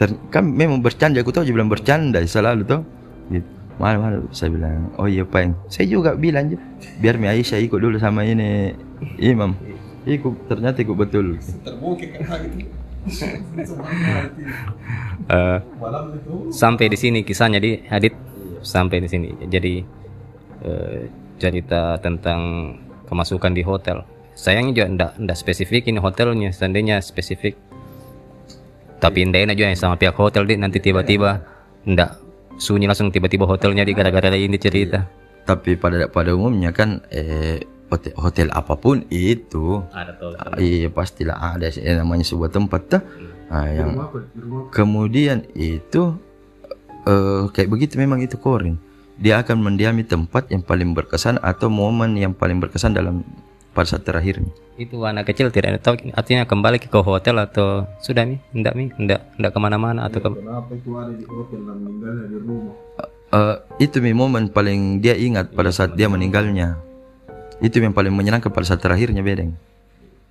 ter, 0.00 0.08
kan 0.32 0.48
memang 0.48 0.80
bercanda 0.80 1.20
aku 1.20 1.28
tahu 1.28 1.44
dia 1.44 1.52
bilang 1.52 1.68
bercanda 1.68 2.24
selalu 2.24 2.64
tuh. 2.64 2.80
Gitu. 3.28 3.44
Mana 3.76 3.96
mana 3.96 4.16
saya 4.32 4.52
bilang 4.52 4.92
oh 5.00 5.08
iya 5.08 5.24
peng 5.24 5.56
saya 5.72 5.88
juga 5.88 6.12
bilang 6.12 6.52
aja 6.52 6.60
biar 7.00 7.16
Mi 7.16 7.32
Aisyah 7.32 7.64
ikut 7.64 7.80
dulu 7.80 7.96
sama 7.96 8.28
ini 8.28 8.76
imam 9.16 9.56
ikut 10.04 10.52
ternyata 10.52 10.84
ikut 10.84 10.96
betul 10.96 11.40
Terbukti 11.64 12.12
kan 12.12 12.44
gitu. 12.44 12.79
Itu. 16.20 16.52
sampai 16.52 16.86
di 16.90 16.98
sini 16.98 17.20
kisahnya 17.24 17.62
di 17.62 17.80
Adit 17.88 18.12
sampai 18.60 19.00
di 19.00 19.08
sini. 19.08 19.28
Jadi 19.48 19.74
eh, 20.64 21.08
cerita 21.40 21.96
tentang 22.02 22.74
kemasukan 23.08 23.52
di 23.56 23.62
hotel. 23.64 24.04
Sayangnya 24.36 24.72
juga 24.72 24.86
ndak 24.92 25.12
ndak 25.22 25.36
spesifik 25.38 25.88
ini 25.88 25.98
hotelnya, 26.00 26.52
seandainya 26.52 27.00
spesifik. 27.00 27.56
Tapi 29.00 29.24
ndak 29.24 29.48
enak 29.48 29.56
juga 29.56 29.72
sama 29.76 29.96
pihak 29.96 30.16
hotel 30.16 30.44
di 30.44 30.60
nanti 30.60 30.78
tiba-tiba 30.82 31.40
ndak 31.88 32.20
sunyi 32.60 32.84
langsung 32.84 33.08
tiba-tiba 33.08 33.48
hotelnya 33.48 33.88
di 33.88 33.96
gara-gara 33.96 34.36
ini 34.36 34.60
cerita. 34.60 35.08
tapi 35.40 35.74
pada 35.74 36.06
pada 36.06 36.30
umumnya 36.36 36.70
kan 36.70 37.02
eh 37.10 37.58
hotel, 37.90 38.12
hotel 38.16 38.48
apa 38.54 38.74
pun 38.78 39.04
itu. 39.10 39.82
Ada 39.90 40.12
tuh. 40.16 40.32
iya 40.62 40.88
pastilah 40.88 41.36
ada 41.58 41.66
sih, 41.68 41.82
namanya 41.82 42.24
sebuah 42.24 42.50
tempat 42.54 42.80
tuh. 42.86 43.02
Ah, 43.50 43.66
yang 43.66 43.98
kemudian 44.70 45.42
itu 45.58 46.14
eh 47.02 47.42
kayak 47.50 47.66
begitu 47.66 47.98
memang 47.98 48.22
itu 48.22 48.38
korin 48.38 48.78
dia 49.20 49.42
akan 49.42 49.60
mendiami 49.60 50.06
tempat 50.06 50.48
yang 50.48 50.64
paling 50.64 50.96
berkesan 50.96 51.36
atau 51.44 51.68
momen 51.68 52.16
yang 52.16 52.32
paling 52.32 52.56
berkesan 52.56 52.96
dalam 52.96 53.26
pada 53.76 53.86
saat 53.86 54.02
terakhir 54.02 54.40
Itu 54.80 55.04
anak 55.04 55.28
kecil 55.30 55.52
tidak 55.52 55.84
tahu 55.84 56.00
artinya 56.16 56.48
kembali 56.48 56.80
ke 56.80 56.88
hotel 57.04 57.36
atau 57.36 57.84
sudah 58.00 58.24
nih, 58.24 58.40
ndak 58.56 58.74
nih, 58.74 58.88
ndak 58.96 59.20
ndak 59.36 59.50
ke 59.52 59.58
mana-mana 59.60 60.08
atau 60.08 60.24
ke 60.24 60.28
Kenapa 60.32 60.72
itu 60.72 60.90
ada 60.96 61.12
di 61.12 61.24
hotel 61.28 61.60
dan 61.68 61.76
meninggalnya 61.84 62.24
di 62.32 62.38
rumah? 62.40 62.74
Eh, 63.30 63.56
itu 63.78 63.96
mi 64.02 64.10
momen 64.10 64.50
paling 64.50 64.98
dia 64.98 65.14
ingat 65.14 65.52
pada 65.54 65.70
saat 65.70 65.94
dia 65.94 66.10
meninggalnya 66.10 66.80
itu 67.60 67.76
yang 67.80 67.92
paling 67.92 68.12
menyenangkan 68.12 68.48
pada 68.52 68.66
saat 68.66 68.80
terakhirnya 68.80 69.20
bedeng. 69.20 69.56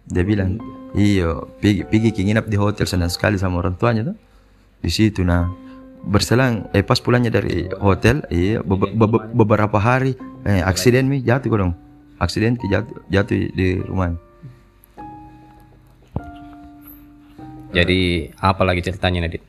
Dia 0.10 0.26
bilang 0.26 0.58
iyo 0.98 1.50
pergi 1.62 1.86
pergi 1.86 2.22
nginap 2.26 2.50
di 2.50 2.58
hotel 2.58 2.90
senang 2.90 3.14
sekali 3.14 3.38
sama 3.38 3.62
orang 3.62 3.78
tuanya 3.78 4.14
tuh. 4.14 4.18
Di 4.82 4.90
situ 4.90 5.22
nah 5.22 5.50
berselang 6.02 6.66
eh 6.74 6.82
pas 6.82 6.98
pulangnya 6.98 7.30
dari 7.30 7.68
hotel 7.78 8.24
iya 8.32 8.64
be- 8.64 8.80
be- 8.80 9.10
be- 9.10 9.30
beberapa 9.36 9.78
hari 9.78 10.16
eh 10.48 10.66
aksiden 10.66 11.06
mi 11.06 11.22
jatuh 11.22 11.50
dong. 11.54 11.74
Aksiden 12.18 12.58
jatuh 12.58 13.06
jatuh 13.08 13.38
di 13.54 13.80
rumah. 13.86 14.18
Jadi 17.70 18.34
apa 18.42 18.66
lagi 18.66 18.82
ceritanya 18.82 19.30
Nadit? 19.30 19.49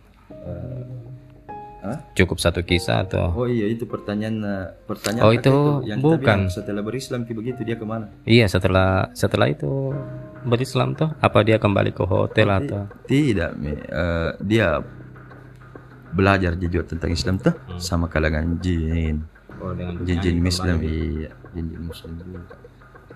Hah? 1.80 1.96
Cukup 2.12 2.36
satu 2.36 2.60
kisah 2.60 3.02
atau? 3.02 3.32
oh 3.32 3.48
iya 3.48 3.64
itu 3.64 3.84
pertanyaan 3.84 4.36
eh, 4.40 4.66
pertanyaan 4.84 5.24
Oh, 5.24 5.32
kakak 5.32 5.40
itu 5.40 5.54
yang 5.88 5.98
bukan. 5.98 6.20
bilang 6.20 6.42
setelah 6.46 6.82
berislam 6.82 7.24
begitu 7.24 7.60
dia 7.62 7.74
ke 7.74 7.84
mana 7.84 8.12
Iya 8.22 8.46
setelah 8.46 9.08
setelah 9.12 9.48
itu 9.48 9.96
berislam 10.42 10.92
tuh 10.92 11.08
apa 11.16 11.40
dia 11.40 11.56
kembali 11.56 11.90
ke 11.90 12.04
hotel 12.04 12.48
atau? 12.50 12.84
Tidak, 13.04 13.50
Mi. 13.56 13.72
Eh, 13.72 14.30
dia 14.42 14.80
belajar 16.10 16.52
juga 16.54 16.84
tentang 16.84 17.10
Islam 17.10 17.38
tuh 17.38 17.54
sama 17.76 18.06
kalangan 18.06 18.58
jin. 18.58 19.22
Oh 19.56 19.72
dengan 19.72 20.00
Jin 20.02 20.18
jin 20.20 20.36
Muslim 20.38 20.76
iya, 20.80 21.30
jin 21.52 21.64
jin 21.66 21.82
Muslim 21.82 22.12
juga. 22.16 22.40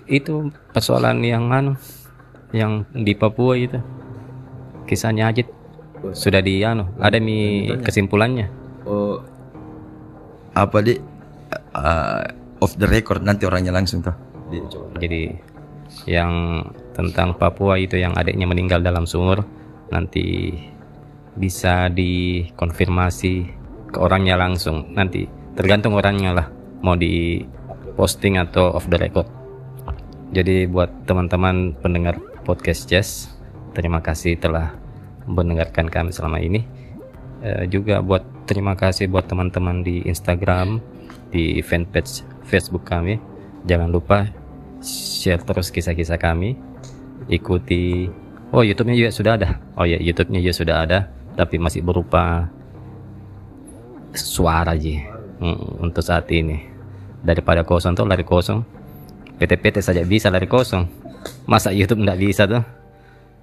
itu 0.07 0.35
persoalan 0.70 1.20
yang 1.20 1.48
anu 1.48 1.72
yang 2.53 2.85
di 2.92 3.12
Papua 3.12 3.57
itu 3.57 3.81
kisahnya 4.85 5.33
Ajit 5.33 5.48
sudah 6.12 6.44
di 6.44 6.60
anu 6.60 6.90
ada 7.00 7.16
mi 7.16 7.70
kesimpulannya. 7.80 8.50
Oh, 8.84 9.22
apa 10.52 10.78
di 10.84 11.00
eh, 11.54 12.24
off 12.60 12.76
the 12.76 12.84
record 12.84 13.24
nanti 13.24 13.48
orangnya 13.48 13.72
langsung 13.72 14.04
tuh. 14.04 14.14
Jadi 15.00 15.32
yang 16.04 16.62
tentang 16.92 17.34
Papua 17.38 17.80
itu 17.80 17.96
yang 17.96 18.12
adiknya 18.14 18.44
meninggal 18.44 18.84
dalam 18.84 19.08
sumur 19.08 19.42
nanti 19.88 20.54
bisa 21.34 21.90
dikonfirmasi 21.90 23.34
ke 23.90 23.98
orangnya 23.98 24.38
langsung. 24.38 24.92
Nanti 24.94 25.26
tergantung 25.54 25.96
orangnya 25.98 26.34
lah 26.34 26.46
mau 26.82 26.94
di 26.94 27.42
posting 27.94 28.36
atau 28.38 28.74
off 28.74 28.86
the 28.90 28.98
record. 28.98 29.26
Jadi 30.34 30.66
buat 30.66 31.06
teman-teman 31.06 31.78
pendengar 31.78 32.18
podcast 32.42 32.90
Jazz 32.90 33.30
terima 33.74 34.02
kasih 34.02 34.38
telah 34.38 34.84
mendengarkan 35.26 35.88
kami 35.88 36.10
selama 36.12 36.40
ini. 36.40 36.64
Eh, 37.44 37.68
juga 37.68 38.00
buat 38.00 38.24
terima 38.48 38.72
kasih 38.72 39.08
buat 39.12 39.28
teman-teman 39.28 39.84
di 39.84 40.04
Instagram 40.08 40.80
di 41.28 41.60
fanpage 41.60 42.24
Facebook 42.48 42.88
kami. 42.88 43.20
Jangan 43.68 43.92
lupa 43.92 44.28
share 44.84 45.40
terus 45.44 45.68
kisah-kisah 45.68 46.20
kami. 46.20 46.56
Ikuti. 47.28 48.08
Oh 48.52 48.64
YouTube-nya 48.64 48.96
juga 48.96 49.10
sudah 49.12 49.32
ada. 49.37 49.60
Oh 49.76 49.84
ya 49.88 50.00
YouTube-nya 50.00 50.40
juga 50.40 50.54
sudah 50.54 50.76
ada 50.84 50.98
tapi 51.34 51.58
masih 51.58 51.82
berupa 51.82 52.48
suara 54.14 54.72
aja. 54.72 55.10
Mm, 55.42 55.90
untuk 55.90 56.04
saat 56.04 56.30
ini. 56.30 56.70
Daripada 57.24 57.64
kosong 57.64 57.96
tuh 57.96 58.06
lari 58.06 58.22
kosong. 58.22 58.62
PT-PT 59.40 59.82
saja 59.82 60.00
bisa 60.06 60.30
lari 60.30 60.46
kosong. 60.46 60.87
Masa 61.48 61.72
YouTube 61.72 62.04
nggak 62.04 62.20
bisa 62.20 62.44
tuh 62.46 62.84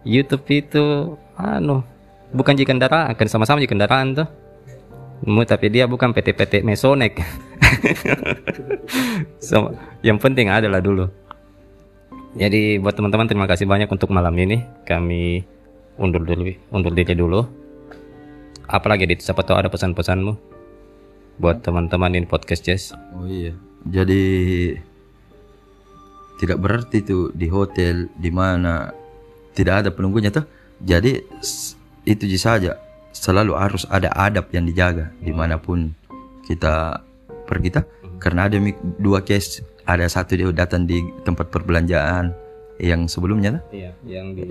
YouTube 0.02 0.46
itu 0.50 1.16
anu 1.38 1.86
bukan 2.32 2.58
jika 2.58 2.74
kendaraan 2.74 3.14
kan 3.14 3.28
sama-sama 3.30 3.62
jika 3.62 3.78
kendaraan 3.78 4.18
tuh. 4.18 4.28
Mu, 5.22 5.46
tapi 5.46 5.70
dia 5.70 5.86
bukan 5.86 6.18
PT-PT 6.18 6.66
Mesonek 6.66 7.22
So, 9.38 9.70
yang 10.08 10.18
penting 10.18 10.50
adalah 10.50 10.82
dulu. 10.82 11.06
Jadi 12.34 12.80
buat 12.80 12.96
teman-teman 12.96 13.28
terima 13.28 13.46
kasih 13.46 13.68
banyak 13.68 13.92
untuk 13.92 14.10
malam 14.10 14.34
ini. 14.40 14.64
Kami 14.88 15.44
undur 16.00 16.24
dulu 16.24 16.50
undur 16.72 16.94
diri 16.96 17.14
dulu. 17.14 17.44
Apalagi 18.72 19.04
di 19.04 19.20
siapa 19.20 19.44
tahu 19.44 19.60
ada 19.60 19.70
pesan-pesanmu 19.70 20.34
buat 21.42 21.60
teman-teman 21.60 22.16
ini 22.16 22.30
podcast 22.30 22.64
Jazz 22.64 22.84
Oh 23.18 23.28
iya. 23.28 23.52
Jadi 23.84 24.24
tidak 26.40 26.58
berarti 26.62 27.04
itu 27.04 27.34
di 27.36 27.52
hotel 27.52 28.08
di 28.16 28.32
mana 28.32 28.94
tidak 29.56 29.86
ada 29.86 29.90
penunggunya 29.92 30.32
tuh 30.32 30.46
jadi 30.82 31.22
itu 32.08 32.26
saja 32.40 32.80
selalu 33.12 33.54
harus 33.54 33.84
ada 33.92 34.10
adab 34.16 34.50
yang 34.56 34.66
dijaga 34.66 35.12
di 35.20 35.36
mana 35.36 35.60
pun 35.60 35.92
kita 36.48 37.04
pergi 37.46 37.70
tuh 37.76 37.86
karena 38.18 38.48
ada 38.48 38.58
dua 38.98 39.22
case 39.22 39.62
ada 39.86 40.08
satu 40.08 40.38
dia 40.38 40.48
datang 40.54 40.88
di 40.88 41.04
tempat 41.26 41.52
perbelanjaan 41.52 42.32
yang 42.82 43.06
sebelumnya 43.06 43.62
tuh 43.62 43.64
Iya, 43.78 43.92
yang 44.10 44.34
di 44.34 44.42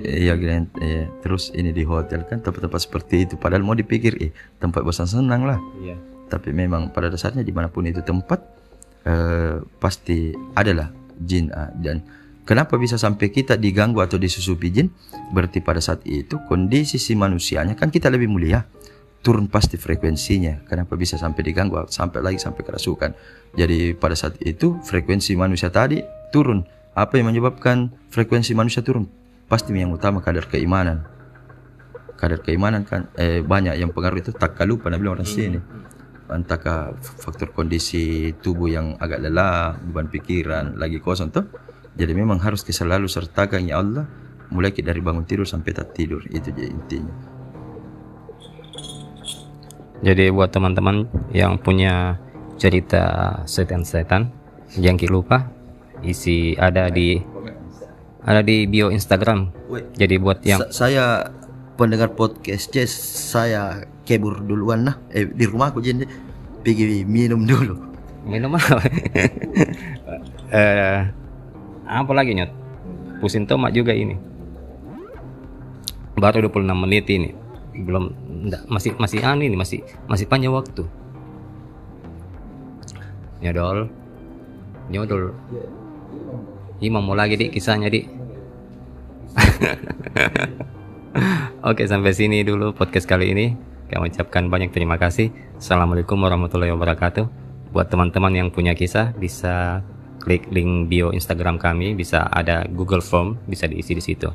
Iya 0.00 0.34
Grand, 0.40 0.66
iya. 0.80 1.04
terus 1.20 1.52
ini 1.52 1.68
di 1.68 1.84
hotel 1.84 2.24
kan 2.24 2.40
tempat-tempat 2.40 2.80
seperti 2.80 3.28
itu. 3.28 3.34
Padahal 3.36 3.60
mau 3.60 3.76
dipikir, 3.76 4.16
eh 4.24 4.32
tempat 4.56 4.80
bosan 4.80 5.04
senang 5.04 5.44
lah. 5.44 5.60
Iya. 5.84 6.00
Tapi 6.32 6.56
memang 6.56 6.88
pada 6.96 7.12
dasarnya 7.12 7.44
di 7.44 7.52
mana 7.52 7.68
pun 7.68 7.84
itu 7.84 8.00
tempat 8.00 8.40
eh, 9.04 9.60
pasti 9.76 10.32
adalah 10.56 10.88
jin 11.20 11.52
ah. 11.52 11.68
dan 11.76 12.00
kenapa 12.44 12.78
bisa 12.78 12.96
sampai 13.00 13.32
kita 13.32 13.58
diganggu 13.58 14.00
atau 14.00 14.16
disusupi 14.16 14.70
jin? 14.70 14.88
Berarti 15.32 15.64
pada 15.64 15.80
saat 15.82 16.04
itu 16.06 16.40
kondisi 16.46 16.96
si 17.00 17.18
manusianya 17.18 17.74
kan 17.74 17.90
kita 17.90 18.12
lebih 18.12 18.30
mulia 18.30 18.64
turun 19.24 19.48
pasti 19.48 19.80
frekuensinya. 19.80 20.68
Kenapa 20.68 20.94
bisa 21.00 21.16
sampai 21.16 21.40
diganggu 21.40 21.80
sampai 21.88 22.20
lagi 22.20 22.36
sampai 22.36 22.60
kerasukan? 22.60 23.10
Jadi 23.56 23.96
pada 23.96 24.12
saat 24.12 24.36
itu 24.44 24.76
frekuensi 24.84 25.32
manusia 25.34 25.72
tadi 25.72 26.04
turun. 26.28 26.60
Apa 26.94 27.18
yang 27.18 27.32
menyebabkan 27.32 27.90
frekuensi 28.12 28.52
manusia 28.54 28.84
turun? 28.84 29.08
Pasti 29.48 29.72
yang 29.74 29.90
utama 29.90 30.20
kadar 30.20 30.46
keimanan. 30.46 31.08
Kadar 32.14 32.44
keimanan 32.44 32.86
kan 32.86 33.10
eh, 33.18 33.42
banyak 33.42 33.74
yang 33.80 33.90
pengaruh 33.90 34.20
itu 34.20 34.30
tak 34.30 34.54
nah 34.60 35.00
bilang 35.00 35.18
orang 35.18 35.26
sini. 35.26 35.58
Entahkah 36.24 36.94
faktor 37.00 37.52
kondisi 37.52 38.32
tubuh 38.40 38.70
yang 38.70 38.96
agak 38.96 39.20
lelah, 39.24 39.76
beban 39.76 40.08
pikiran 40.08 40.76
lagi 40.78 41.00
kosong 41.00 41.32
tuh. 41.32 41.44
Jadi 41.94 42.12
memang 42.12 42.42
harus 42.42 42.66
kita 42.66 42.82
selalu 42.82 43.06
sertakan 43.06 43.70
ya 43.70 43.78
Allah 43.78 44.06
mulai 44.50 44.74
dari 44.74 44.98
bangun 44.98 45.22
tidur 45.26 45.46
sampai 45.46 45.70
tak 45.70 45.94
tidur 45.94 46.22
itu 46.30 46.50
je 46.50 46.66
intinya. 46.66 47.14
Jadi 50.04 50.28
buat 50.34 50.52
teman-teman 50.52 51.08
yang 51.32 51.56
punya 51.56 52.18
cerita 52.60 53.40
setan-setan, 53.48 54.28
jangan 54.76 55.08
lupa 55.08 55.38
isi 56.04 56.52
ada 56.60 56.92
di 56.92 57.16
ada 58.26 58.44
di 58.44 58.66
bio 58.68 58.90
Instagram. 58.90 59.54
Jadi 59.96 60.14
buat 60.20 60.44
yang 60.44 60.60
Sa- 60.68 60.90
saya 60.90 61.30
pendengar 61.78 62.12
podcast 62.12 62.74
Jess, 62.74 62.92
saya 63.32 63.86
kebur 64.04 64.44
duluan 64.44 64.84
nah 64.84 64.96
eh, 65.08 65.24
di 65.24 65.44
rumahku 65.48 65.80
jadi 65.80 66.04
pergi 66.60 67.04
minum 67.08 67.44
dulu. 67.44 67.76
minum 68.24 68.56
apa? 68.56 68.80
eh, 70.52 71.00
apa 71.84 72.12
lagi 72.16 72.32
nyot? 72.32 72.48
Pusing 73.20 73.48
tomat 73.48 73.76
juga 73.76 73.92
ini. 73.92 74.16
Baru 76.16 76.48
26 76.48 76.74
menit 76.74 77.04
ini. 77.12 77.30
Belum 77.74 78.14
enggak, 78.46 78.62
masih 78.70 78.94
masih 78.96 79.18
anu 79.24 79.42
ini 79.42 79.56
masih 79.58 79.82
masih 80.06 80.26
panjang 80.30 80.54
waktu. 80.54 80.86
Nyodol. 83.42 83.90
Nyodol. 84.88 85.34
Imam 86.80 87.04
mau 87.04 87.18
lagi 87.18 87.36
dik 87.36 87.52
kisahnya 87.54 87.90
dik. 87.90 88.06
Oke 91.68 91.88
sampai 91.88 92.14
sini 92.14 92.44
dulu 92.44 92.72
podcast 92.76 93.08
kali 93.08 93.32
ini. 93.32 93.56
Kami 93.90 94.10
ucapkan 94.10 94.48
banyak 94.48 94.72
terima 94.72 94.96
kasih. 94.96 95.30
Assalamualaikum 95.60 96.16
warahmatullahi 96.18 96.72
wabarakatuh. 96.72 97.26
Buat 97.74 97.90
teman-teman 97.90 98.32
yang 98.32 98.48
punya 98.54 98.72
kisah 98.72 99.12
bisa 99.18 99.82
klik 100.24 100.48
link 100.48 100.88
bio 100.88 101.12
Instagram 101.12 101.60
kami, 101.60 101.92
bisa 101.92 102.24
ada 102.32 102.64
Google 102.72 103.04
Form, 103.04 103.36
bisa 103.44 103.68
diisi 103.68 103.92
di 103.92 104.00
situ. 104.00 104.32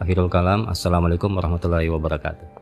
Akhirul 0.00 0.32
kalam, 0.32 0.64
assalamualaikum 0.66 1.28
warahmatullahi 1.36 1.92
wabarakatuh. 1.92 2.57